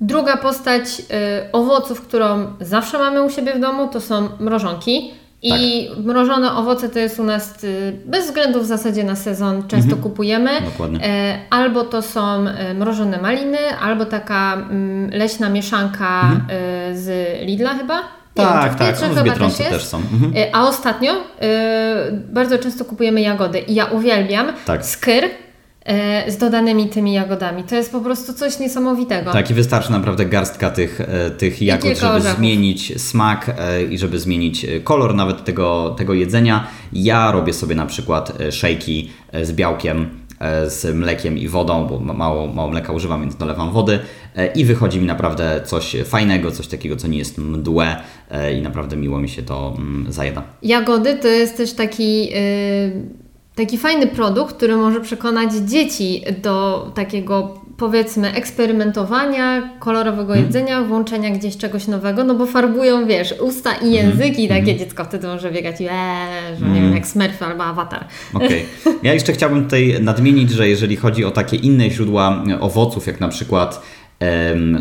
Druga 0.00 0.36
postać 0.36 0.84
y, 1.00 1.52
owoców, 1.52 2.00
którą 2.00 2.46
zawsze 2.60 2.98
mamy 2.98 3.22
u 3.22 3.30
siebie 3.30 3.54
w 3.54 3.60
domu, 3.60 3.88
to 3.88 4.00
są 4.00 4.28
mrożonki. 4.40 5.10
I 5.46 5.88
Tak. 5.88 6.04
mrożone 6.04 6.52
owoce 6.52 6.88
to 6.88 6.98
jest 6.98 7.18
u 7.20 7.24
nas 7.24 7.64
y, 7.64 7.92
bez 8.04 8.26
względu 8.26 8.60
w 8.60 8.66
zasadzie 8.66 9.04
na 9.04 9.16
sezon, 9.16 9.68
często 9.68 9.96
kupujemy. 9.96 10.50
Mhm. 10.50 10.70
Dokładnie. 10.72 11.04
E, 11.04 11.38
albo 11.50 11.84
to 11.84 12.02
są 12.02 12.48
e, 12.48 12.74
mrożone 12.74 13.18
maliny, 13.22 13.58
albo 13.82 14.04
taka 14.04 14.54
mm, 14.54 15.10
leśna 15.10 15.48
mieszanka 15.48 16.22
e, 16.48 16.96
z 16.96 17.38
Lidla 17.46 17.74
chyba. 17.74 17.94
Nie 18.36 18.44
Mhm. 18.44 18.60
Tak, 18.60 18.70
wiem, 18.70 18.78
tak, 18.78 18.88
Pietrze 18.88 19.06
w 19.06 19.08
chyba 19.08 19.22
Biedronce 19.22 19.62
też, 19.64 19.72
też 19.72 19.84
są. 19.84 19.98
Mhm. 19.98 20.32
E, 20.36 20.56
A 20.56 20.62
ostatnio 20.68 21.12
e, 21.12 21.16
bardzo 22.12 22.58
często 22.58 22.84
kupujemy 22.84 23.20
jagody 23.20 23.58
i 23.58 23.74
ja 23.74 23.84
uwielbiam 23.84 24.46
Tak. 24.66 24.86
skyr 24.86 25.24
z 26.28 26.36
dodanymi 26.36 26.88
tymi 26.88 27.12
jagodami. 27.12 27.62
To 27.64 27.74
jest 27.76 27.92
po 27.92 28.00
prostu 28.00 28.32
coś 28.32 28.58
niesamowitego. 28.58 29.32
Tak, 29.32 29.50
i 29.50 29.54
wystarczy 29.54 29.92
naprawdę 29.92 30.24
garstka 30.26 30.70
tych, 30.70 31.00
e, 31.00 31.30
tych 31.30 31.62
jagód, 31.62 31.90
żeby 31.98 32.12
orzechów. 32.12 32.38
zmienić 32.38 33.02
smak 33.02 33.56
e, 33.58 33.82
i 33.84 33.98
żeby 33.98 34.18
zmienić 34.18 34.64
e, 34.64 34.80
kolor 34.80 35.14
nawet 35.14 35.44
tego, 35.44 35.94
tego 35.98 36.14
jedzenia. 36.14 36.66
Ja 36.92 37.32
robię 37.32 37.52
sobie 37.52 37.74
na 37.74 37.86
przykład 37.86 38.40
e, 38.40 38.52
szejki 38.52 39.10
e, 39.32 39.44
z 39.44 39.52
białkiem, 39.52 40.08
e, 40.40 40.70
z 40.70 40.94
mlekiem 40.96 41.38
i 41.38 41.48
wodą, 41.48 41.86
bo 41.86 42.00
ma- 42.00 42.12
mało, 42.12 42.46
mało 42.46 42.70
mleka 42.70 42.92
używam, 42.92 43.20
więc 43.20 43.36
dolewam 43.36 43.72
wody 43.72 43.98
e, 44.36 44.46
i 44.52 44.64
wychodzi 44.64 45.00
mi 45.00 45.06
naprawdę 45.06 45.60
coś 45.64 45.96
fajnego, 46.04 46.50
coś 46.50 46.66
takiego, 46.66 46.96
co 46.96 47.08
nie 47.08 47.18
jest 47.18 47.38
mdłe 47.38 47.96
e, 48.30 48.54
i 48.58 48.62
naprawdę 48.62 48.96
miło 48.96 49.18
mi 49.18 49.28
się 49.28 49.42
to 49.42 49.74
mm, 49.78 50.12
zajada. 50.12 50.42
Jagody 50.62 51.14
to 51.18 51.28
jest 51.28 51.56
też 51.56 51.72
taki, 51.72 52.28
y, 52.36 53.23
taki 53.54 53.78
fajny 53.78 54.06
produkt, 54.06 54.56
który 54.56 54.76
może 54.76 55.00
przekonać 55.00 55.52
dzieci 55.54 56.24
do 56.42 56.86
takiego 56.94 57.54
powiedzmy 57.76 58.32
eksperymentowania, 58.34 59.70
kolorowego 59.80 60.32
Mhm. 60.32 60.46
jedzenia, 60.46 60.82
włączenia 60.82 61.30
gdzieś 61.30 61.56
czegoś 61.56 61.86
nowego, 61.86 62.24
no 62.24 62.34
bo 62.34 62.46
farbują, 62.46 63.06
wiesz, 63.06 63.34
usta 63.40 63.70
i 63.74 63.74
Mhm. 63.74 63.92
języki 63.94 64.44
i 64.44 64.48
takie 64.48 64.76
dziecko 64.76 65.04
wtedy 65.04 65.26
może 65.26 65.50
biegać 65.50 65.80
eee, 65.80 65.88
że 66.60 66.66
nie 66.66 66.80
wiem, 66.80 66.94
jak 66.94 67.06
Smurfy 67.06 67.44
albo 67.44 67.64
Avatar. 67.64 68.04
Okej. 68.34 68.64
Ja 69.02 69.14
jeszcze 69.14 69.32
chciałbym 69.32 69.64
tutaj 69.64 69.96
nadmienić, 70.00 70.50
że 70.50 70.68
jeżeli 70.68 70.96
chodzi 70.96 71.24
o 71.24 71.30
takie 71.30 71.56
inne 71.56 71.90
źródła 71.90 72.42
owoców, 72.60 73.06
jak 73.06 73.20
na 73.20 73.28
przykład 73.28 73.82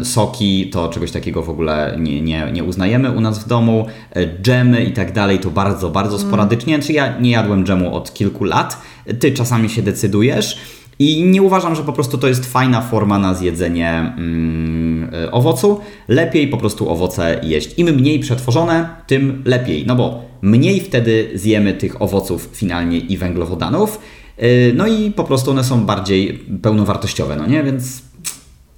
soki, 0.03 0.69
to 0.69 0.89
czegoś 0.89 1.11
takiego 1.11 1.41
w 1.41 1.49
ogóle 1.49 1.95
nie, 1.99 2.21
nie, 2.21 2.51
nie 2.53 2.63
uznajemy 2.63 3.11
u 3.11 3.21
nas 3.21 3.43
w 3.43 3.47
domu. 3.47 3.85
E, 4.11 4.41
Dżemy 4.41 4.83
i 4.83 4.91
tak 4.91 5.11
dalej, 5.11 5.39
to 5.39 5.49
bardzo, 5.49 5.89
bardzo 5.89 6.19
sporadycznie. 6.19 6.79
Czy 6.79 6.93
ja 6.93 7.19
nie 7.19 7.31
jadłem 7.31 7.65
dżemu 7.65 7.95
od 7.95 8.13
kilku 8.13 8.43
lat. 8.43 8.81
Ty 9.19 9.31
czasami 9.31 9.69
się 9.69 9.81
decydujesz. 9.81 10.57
I 10.99 11.23
nie 11.23 11.41
uważam, 11.41 11.75
że 11.75 11.83
po 11.83 11.93
prostu 11.93 12.17
to 12.17 12.27
jest 12.27 12.51
fajna 12.51 12.81
forma 12.81 13.19
na 13.19 13.33
zjedzenie 13.33 14.13
mm, 14.17 15.09
e, 15.13 15.31
owocu. 15.31 15.79
Lepiej 16.07 16.47
po 16.47 16.57
prostu 16.57 16.89
owoce 16.89 17.39
jeść. 17.43 17.79
Im 17.79 17.87
mniej 17.95 18.19
przetworzone, 18.19 18.89
tym 19.07 19.43
lepiej. 19.45 19.85
No 19.87 19.95
bo 19.95 20.25
mniej 20.41 20.79
wtedy 20.79 21.29
zjemy 21.35 21.73
tych 21.73 22.01
owoców 22.01 22.49
finalnie 22.53 22.97
i 22.97 23.17
węglowodanów. 23.17 23.99
Yy, 24.37 24.73
No 24.75 24.87
i 24.87 25.11
po 25.11 25.23
prostu 25.23 25.51
one 25.51 25.63
są 25.63 25.85
bardziej 25.85 26.39
pełnowartościowe, 26.61 27.35
no 27.35 27.47
nie? 27.47 27.63
Więc 27.63 28.01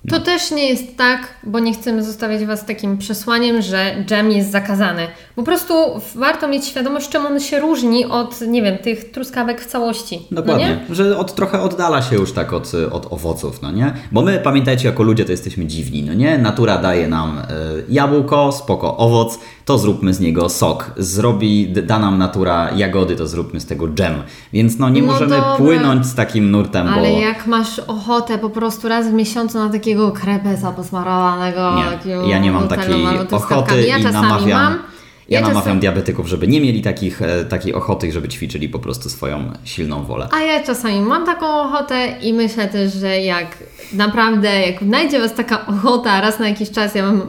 To 0.10 0.20
też 0.20 0.52
nie 0.52 0.70
jest 0.70 0.98
tak, 0.98 1.28
bo 1.44 1.60
nie 1.60 1.74
chcemy 1.74 2.04
zostawiać 2.04 2.46
Was 2.46 2.66
takim 2.66 2.98
przesłaniem, 2.98 3.62
że 3.62 3.96
dżem 4.06 4.32
jest 4.32 4.52
zakazany. 4.52 5.08
Po 5.36 5.44
prostu 5.44 5.74
warto 6.16 6.48
mieć 6.48 6.66
świadomość, 6.66 7.10
czym 7.10 7.26
on 7.26 7.40
się 7.40 7.60
różni 7.60 8.06
od, 8.06 8.42
nie 8.42 8.62
wiem, 8.62 8.78
tych 8.78 9.12
truskawek 9.12 9.62
w 9.62 9.66
całości. 9.66 10.28
dokładnie, 10.32 10.80
No 10.82 10.90
nie? 10.90 10.96
że 10.96 11.18
od, 11.18 11.36
trochę 11.36 11.62
oddala 11.62 12.02
się 12.02 12.16
już 12.16 12.32
tak 12.34 12.54
od, 12.54 12.72
od 12.92 13.14
owoców, 13.14 13.62
no 13.62 13.72
nie? 13.72 13.94
Bo 14.12 14.22
my, 14.22 14.40
pamiętajcie, 14.44 14.88
jako 14.88 15.04
ludzie 15.04 15.26
to 15.26 15.32
jesteśmy 15.32 15.66
dziwni, 15.66 16.04
no 16.04 16.14
nie? 16.14 16.38
Natura 16.38 16.78
daje 16.78 17.08
nam 17.08 17.38
y, 17.40 17.44
jabłko, 17.90 18.52
spoko, 18.52 18.98
owoc, 18.98 19.40
to 19.66 19.78
zróbmy 19.78 20.14
z 20.14 20.20
niego 20.20 20.50
sok. 20.50 20.92
Zrobi, 20.98 21.74
da 21.74 22.00
nam 22.00 22.18
natura 22.18 22.72
jagody, 22.72 23.16
to 23.16 23.28
zróbmy 23.28 23.60
z 23.60 23.66
tego 23.66 23.88
dżem. 23.88 24.14
Więc 24.54 24.80
no 24.80 24.90
nie 24.90 25.02
No 25.02 25.08
możemy 25.14 25.36
dobra. 25.36 25.56
płynąć 25.56 26.06
z 26.06 26.16
takim 26.16 26.52
nurtem, 26.52 26.88
Ale 26.88 27.12
bo... 27.12 27.20
jak 27.20 27.48
masz 27.48 27.80
ochotę 27.80 28.38
po 28.38 28.50
prostu 28.50 28.88
raz 28.90 29.08
w 29.08 29.14
miesiącu 29.14 29.58
na 29.58 29.70
takiego 29.70 30.12
krepesa 30.12 30.72
posmarowanego, 30.72 31.76
Nie, 32.06 32.30
ja 32.30 32.40
nie 32.40 32.52
mam 32.52 32.68
takiej 32.68 33.06
ochoty 33.32 33.88
ja 33.88 33.98
i 33.98 34.04
namawiam, 34.04 34.64
mam. 34.64 34.95
Ja 35.30 35.42
namawiam 35.42 35.64
czasem- 35.64 35.80
diabetyków, 35.80 36.28
żeby 36.28 36.48
nie 36.48 36.62
mieli 36.62 36.82
takich, 36.82 37.22
e, 37.22 37.46
takiej 37.46 37.74
ochoty 37.74 38.12
żeby 38.12 38.28
ćwiczyli 38.30 38.70
po 38.70 38.80
prostu 38.80 39.10
swoją 39.10 39.52
silną 39.64 40.04
wolę. 40.04 40.28
A 40.32 40.40
ja 40.40 40.64
czasami 40.64 41.00
mam 41.02 41.26
taką 41.26 41.62
ochotę 41.62 42.08
i 42.22 42.34
myślę 42.34 42.68
też, 42.68 42.94
że 42.94 43.22
jak 43.22 43.48
naprawdę, 43.94 44.62
jak 44.62 44.84
znajdzie 44.84 45.20
Was 45.20 45.34
taka 45.34 45.68
ochota 45.68 46.22
raz 46.22 46.40
na 46.40 46.50
jakiś 46.50 46.72
czas, 46.72 46.96
ja 46.96 47.06
mam, 47.06 47.22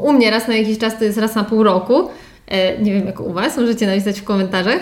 u 0.00 0.12
mnie 0.12 0.30
raz 0.30 0.48
na 0.48 0.56
jakiś 0.56 0.78
czas 0.78 0.98
to 0.98 1.04
jest 1.04 1.18
raz 1.18 1.34
na 1.34 1.44
pół 1.44 1.62
roku, 1.62 2.08
nie 2.82 2.92
wiem 2.92 3.06
jak 3.06 3.20
u 3.20 3.32
Was, 3.32 3.56
możecie 3.56 3.86
napisać 3.86 4.20
w 4.20 4.24
komentarzach, 4.24 4.80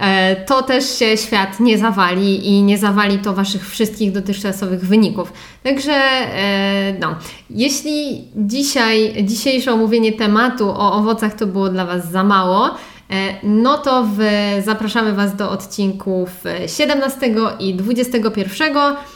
e, 0.00 0.36
to 0.36 0.62
też 0.62 0.98
się 0.98 1.16
świat 1.16 1.60
nie 1.60 1.78
zawali 1.78 2.48
i 2.48 2.62
nie 2.62 2.78
zawali 2.78 3.18
to 3.18 3.34
Waszych 3.34 3.70
wszystkich 3.70 4.12
dotychczasowych 4.12 4.80
wyników. 4.80 5.32
Także 5.62 5.92
e, 5.92 6.94
no, 7.00 7.14
jeśli 7.50 8.24
dzisiaj, 8.36 9.14
dzisiejsze 9.24 9.72
omówienie 9.72 10.12
tematu 10.12 10.70
o 10.70 10.92
owocach 10.92 11.34
to 11.34 11.46
było 11.46 11.68
dla 11.68 11.86
Was 11.86 12.10
za 12.10 12.24
mało, 12.24 12.74
E, 13.10 13.34
No 13.42 13.78
to 13.78 14.06
w, 14.16 14.18
zapraszamy 14.64 15.12
Was 15.12 15.36
do 15.36 15.50
odcinków 15.50 16.46
e, 16.46 16.68
17 16.68 17.34
i 17.60 17.74
21. 17.74 18.74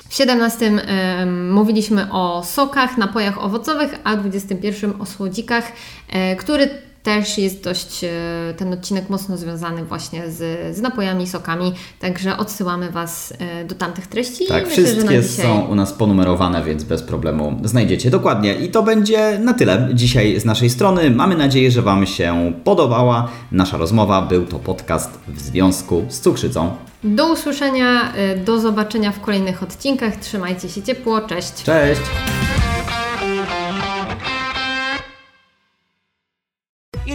W 0.08 0.14
17 0.14 0.66
em, 0.66 1.52
mówiliśmy 1.52 2.12
o 2.12 2.42
sokach, 2.44 2.98
napojach 2.98 3.44
owocowych, 3.44 3.94
a 4.04 4.16
w 4.16 4.20
21 4.20 4.92
o 5.00 5.06
słodzikach, 5.06 5.72
e, 6.08 6.36
który 6.36 6.68
też 7.02 7.38
jest 7.38 7.64
dość, 7.64 8.04
e, 8.04 8.08
ten 8.56 8.72
odcinek 8.72 9.10
mocno 9.10 9.36
związany 9.36 9.84
właśnie 9.84 10.30
z, 10.30 10.76
z 10.76 10.80
napojami, 10.80 11.26
sokami, 11.26 11.72
także 12.00 12.36
odsyłamy 12.36 12.90
Was 12.90 13.34
e, 13.38 13.64
do 13.64 13.74
tamtych 13.74 14.06
treści. 14.06 14.46
Tak, 14.46 14.66
myślę, 14.66 14.84
wszystkie 14.84 15.22
dzisiaj... 15.22 15.46
są 15.46 15.60
u 15.60 15.74
nas 15.74 15.92
ponumerowane, 15.92 16.64
więc 16.64 16.84
bez 16.84 17.02
problemu 17.02 17.60
znajdziecie. 17.64 18.10
Dokładnie. 18.10 18.54
I 18.54 18.68
to 18.68 18.82
będzie 18.82 19.38
na 19.38 19.54
tyle 19.54 19.88
dzisiaj 19.94 20.40
z 20.40 20.44
naszej 20.44 20.70
strony. 20.70 21.10
Mamy 21.10 21.36
nadzieję, 21.36 21.70
że 21.70 21.82
Wam 21.82 22.06
się 22.06 22.52
podobała 22.64 23.28
nasza 23.52 23.76
rozmowa. 23.76 24.22
Był 24.22 24.46
to 24.46 24.58
podcast 24.58 25.18
w 25.28 25.40
związku 25.40 26.04
z 26.08 26.20
cukrzycą. 26.20 26.70
Do 27.04 27.32
usłyszenia, 27.32 28.12
e, 28.12 28.36
do 28.36 28.60
zobaczenia 28.60 29.12
w 29.12 29.20
kolejnych 29.20 29.62
odcinkach. 29.62 30.16
Trzymajcie 30.16 30.68
się 30.68 30.82
ciepło, 30.82 31.20
cześć! 31.20 31.62
Cześć! 31.62 32.00